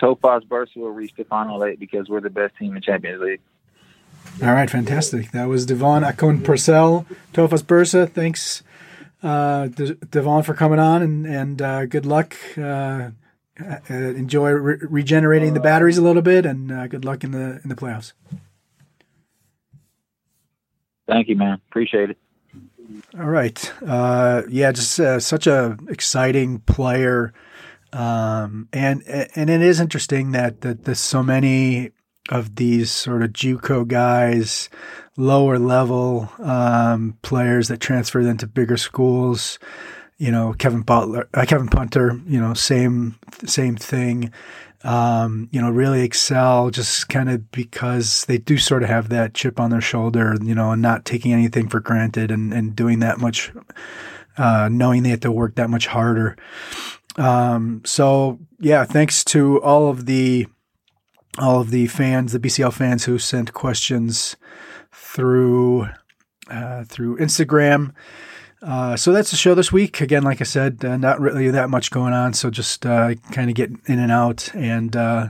Tofas 0.00 0.44
Bursa 0.46 0.76
will 0.76 0.90
reach 0.92 1.14
the 1.16 1.24
final 1.24 1.64
eight 1.64 1.78
because 1.78 2.08
we're 2.08 2.20
the 2.20 2.30
best 2.30 2.56
team 2.56 2.76
in 2.76 2.82
Champions 2.82 3.20
League. 3.20 3.40
All 4.42 4.52
right, 4.52 4.70
fantastic. 4.70 5.32
That 5.32 5.48
was 5.48 5.66
DeVaughn 5.66 6.02
Akoon-Purcell, 6.04 7.06
Tofas 7.32 7.62
Bursa. 7.62 8.08
Thanks, 8.08 8.62
uh, 9.22 9.66
De- 9.68 9.94
DeVaughn, 9.94 10.44
for 10.44 10.54
coming 10.54 10.78
on, 10.78 11.02
and 11.02 11.26
and 11.26 11.62
uh, 11.62 11.86
good 11.86 12.06
luck. 12.06 12.36
Uh, 12.56 13.10
uh, 13.60 13.80
enjoy 13.94 14.50
re- 14.50 14.78
regenerating 14.82 15.54
the 15.54 15.60
batteries 15.60 15.98
a 15.98 16.02
little 16.02 16.22
bit, 16.22 16.46
and 16.46 16.70
uh, 16.70 16.86
good 16.86 17.04
luck 17.04 17.24
in 17.24 17.32
the 17.32 17.60
in 17.64 17.68
the 17.68 17.74
playoffs. 17.74 18.12
Thank 21.08 21.28
you, 21.28 21.36
man. 21.36 21.60
Appreciate 21.68 22.10
it. 22.10 22.18
All 23.18 23.26
right. 23.26 23.72
Uh, 23.84 24.42
yeah, 24.48 24.72
just 24.72 25.00
uh, 25.00 25.18
such 25.18 25.46
a 25.46 25.76
exciting 25.88 26.60
player, 26.60 27.32
um, 27.92 28.68
and 28.72 29.02
and 29.06 29.50
it 29.50 29.62
is 29.62 29.80
interesting 29.80 30.32
that 30.32 30.60
that 30.62 30.94
so 30.96 31.22
many 31.22 31.92
of 32.30 32.56
these 32.56 32.90
sort 32.90 33.22
of 33.22 33.32
JUCO 33.32 33.88
guys, 33.88 34.68
lower 35.16 35.58
level 35.58 36.28
um, 36.38 37.16
players 37.22 37.68
that 37.68 37.80
transferred 37.80 38.26
into 38.26 38.46
bigger 38.46 38.76
schools. 38.76 39.58
You 40.18 40.32
know, 40.32 40.52
Kevin 40.52 40.82
Butler, 40.82 41.28
uh, 41.32 41.44
Kevin 41.46 41.68
Punter. 41.68 42.20
You 42.26 42.40
know, 42.40 42.54
same 42.54 43.18
same 43.46 43.76
thing 43.76 44.32
um, 44.84 45.48
you 45.50 45.60
know, 45.60 45.70
really 45.70 46.02
excel 46.02 46.70
just 46.70 47.08
kind 47.08 47.28
of 47.28 47.50
because 47.50 48.24
they 48.26 48.38
do 48.38 48.58
sort 48.58 48.82
of 48.82 48.88
have 48.88 49.08
that 49.08 49.34
chip 49.34 49.58
on 49.58 49.70
their 49.70 49.80
shoulder, 49.80 50.36
you 50.40 50.54
know, 50.54 50.70
and 50.72 50.82
not 50.82 51.04
taking 51.04 51.32
anything 51.32 51.68
for 51.68 51.80
granted 51.80 52.30
and, 52.30 52.52
and 52.52 52.76
doing 52.76 53.00
that 53.00 53.18
much, 53.18 53.52
uh, 54.36 54.68
knowing 54.70 55.02
they 55.02 55.08
have 55.10 55.20
to 55.20 55.32
work 55.32 55.56
that 55.56 55.70
much 55.70 55.88
harder. 55.88 56.36
Um, 57.18 57.82
so 57.84 58.38
yeah, 58.60 58.84
thanks 58.84 59.24
to 59.24 59.60
all 59.62 59.88
of 59.90 60.06
the, 60.06 60.46
all 61.38 61.60
of 61.60 61.70
the 61.70 61.86
fans, 61.88 62.32
the 62.32 62.40
BCL 62.40 62.72
fans 62.72 63.04
who 63.04 63.18
sent 63.18 63.52
questions 63.52 64.36
through, 64.92 65.88
uh, 66.48 66.84
through 66.84 67.18
Instagram. 67.18 67.92
Uh, 68.62 68.96
so 68.96 69.12
that's 69.12 69.30
the 69.30 69.36
show 69.36 69.54
this 69.54 69.72
week. 69.72 70.00
Again, 70.00 70.22
like 70.22 70.40
I 70.40 70.44
said, 70.44 70.84
uh, 70.84 70.96
not 70.96 71.20
really 71.20 71.50
that 71.50 71.70
much 71.70 71.90
going 71.90 72.12
on. 72.12 72.32
So 72.32 72.50
just 72.50 72.84
uh, 72.86 73.14
kind 73.32 73.50
of 73.50 73.54
get 73.54 73.70
in 73.86 73.98
and 73.98 74.10
out. 74.10 74.52
And 74.54 74.96
uh, 74.96 75.28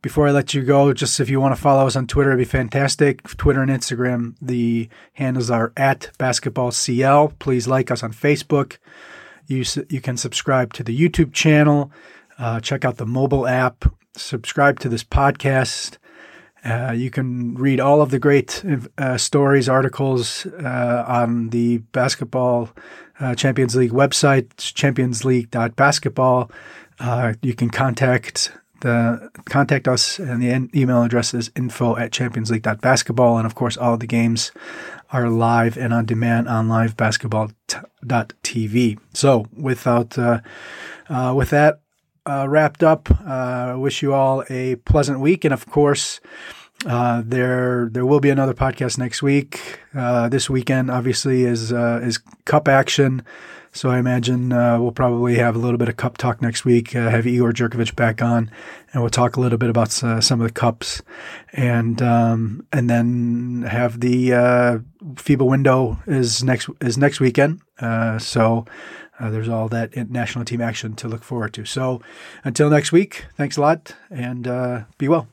before 0.00 0.28
I 0.28 0.30
let 0.30 0.54
you 0.54 0.62
go, 0.62 0.92
just 0.92 1.20
if 1.20 1.28
you 1.28 1.40
want 1.40 1.54
to 1.54 1.60
follow 1.60 1.86
us 1.86 1.96
on 1.96 2.06
Twitter, 2.06 2.30
it'd 2.30 2.38
be 2.38 2.44
fantastic. 2.44 3.22
Twitter 3.36 3.62
and 3.62 3.70
Instagram, 3.70 4.34
the 4.40 4.88
handles 5.14 5.50
are 5.50 5.72
at 5.76 6.10
basketballcl. 6.18 7.38
Please 7.38 7.68
like 7.68 7.90
us 7.90 8.02
on 8.02 8.12
Facebook. 8.12 8.78
You, 9.46 9.64
you 9.88 10.00
can 10.00 10.16
subscribe 10.16 10.72
to 10.74 10.82
the 10.82 10.98
YouTube 10.98 11.32
channel, 11.32 11.90
uh, 12.38 12.60
check 12.60 12.84
out 12.84 12.96
the 12.96 13.06
mobile 13.06 13.46
app, 13.46 13.84
subscribe 14.16 14.80
to 14.80 14.88
this 14.88 15.04
podcast. 15.04 15.98
Uh, 16.64 16.92
you 16.92 17.10
can 17.10 17.54
read 17.54 17.78
all 17.78 18.00
of 18.00 18.10
the 18.10 18.18
great 18.18 18.64
uh, 18.96 19.18
stories, 19.18 19.68
articles 19.68 20.46
uh, 20.46 21.04
on 21.06 21.50
the 21.50 21.78
Basketball 21.92 22.70
uh, 23.20 23.34
Champions 23.34 23.76
League 23.76 23.92
website, 23.92 24.48
championsleague.basketball. 24.56 26.50
Uh, 26.98 27.34
you 27.42 27.54
can 27.54 27.68
contact 27.68 28.52
the 28.84 29.30
contact 29.46 29.88
us, 29.88 30.18
and 30.18 30.42
the 30.42 30.68
email 30.78 31.02
address 31.02 31.32
is 31.34 31.50
info 31.56 31.96
at 31.96 32.12
championsleague.basketball. 32.12 33.38
And 33.38 33.46
of 33.46 33.54
course, 33.54 33.76
all 33.76 33.94
of 33.94 34.00
the 34.00 34.06
games 34.06 34.52
are 35.10 35.28
live 35.28 35.78
and 35.78 35.92
on 35.92 36.04
demand 36.04 36.48
on 36.48 36.68
livebasketball.tv. 36.68 38.98
So, 39.12 39.46
without 39.56 40.18
uh, 40.18 40.40
with 41.34 41.50
that, 41.50 41.80
uh, 42.26 42.46
wrapped 42.48 42.82
up. 42.82 43.08
Uh, 43.26 43.76
wish 43.78 44.02
you 44.02 44.14
all 44.14 44.44
a 44.48 44.76
pleasant 44.76 45.20
week, 45.20 45.44
and 45.44 45.52
of 45.52 45.66
course, 45.66 46.20
uh, 46.86 47.22
there 47.24 47.88
there 47.90 48.06
will 48.06 48.20
be 48.20 48.30
another 48.30 48.54
podcast 48.54 48.98
next 48.98 49.22
week. 49.22 49.80
Uh, 49.94 50.28
this 50.28 50.50
weekend, 50.50 50.90
obviously, 50.90 51.44
is 51.44 51.72
uh, 51.72 52.00
is 52.02 52.18
Cup 52.44 52.68
action, 52.68 53.22
so 53.74 53.90
I 53.90 53.98
imagine 53.98 54.52
uh, 54.52 54.80
we'll 54.80 54.92
probably 54.92 55.34
have 55.34 55.56
a 55.56 55.58
little 55.58 55.76
bit 55.76 55.90
of 55.90 55.96
Cup 55.96 56.16
talk 56.16 56.40
next 56.40 56.64
week. 56.64 56.96
Uh, 56.96 57.10
have 57.10 57.26
Igor 57.26 57.52
Jurkovic 57.52 57.94
back 57.94 58.22
on, 58.22 58.50
and 58.92 59.02
we'll 59.02 59.10
talk 59.10 59.36
a 59.36 59.40
little 59.40 59.58
bit 59.58 59.68
about 59.68 59.90
some 59.90 60.40
of 60.40 60.46
the 60.46 60.52
cups, 60.52 61.02
and 61.52 62.00
um, 62.00 62.66
and 62.72 62.88
then 62.88 63.66
have 63.68 64.00
the 64.00 64.30
FIBA 64.30 65.46
window 65.46 65.98
is 66.06 66.42
next 66.42 66.70
is 66.80 66.96
next 66.96 67.20
weekend. 67.20 67.60
so. 68.18 68.64
Uh, 69.20 69.30
there's 69.30 69.48
all 69.48 69.68
that 69.68 69.94
national 70.10 70.44
team 70.44 70.60
action 70.60 70.96
to 70.96 71.06
look 71.06 71.22
forward 71.22 71.54
to. 71.54 71.64
So 71.64 72.02
until 72.42 72.68
next 72.68 72.90
week, 72.90 73.26
thanks 73.36 73.56
a 73.56 73.60
lot 73.60 73.94
and 74.10 74.48
uh, 74.48 74.82
be 74.98 75.06
well. 75.06 75.28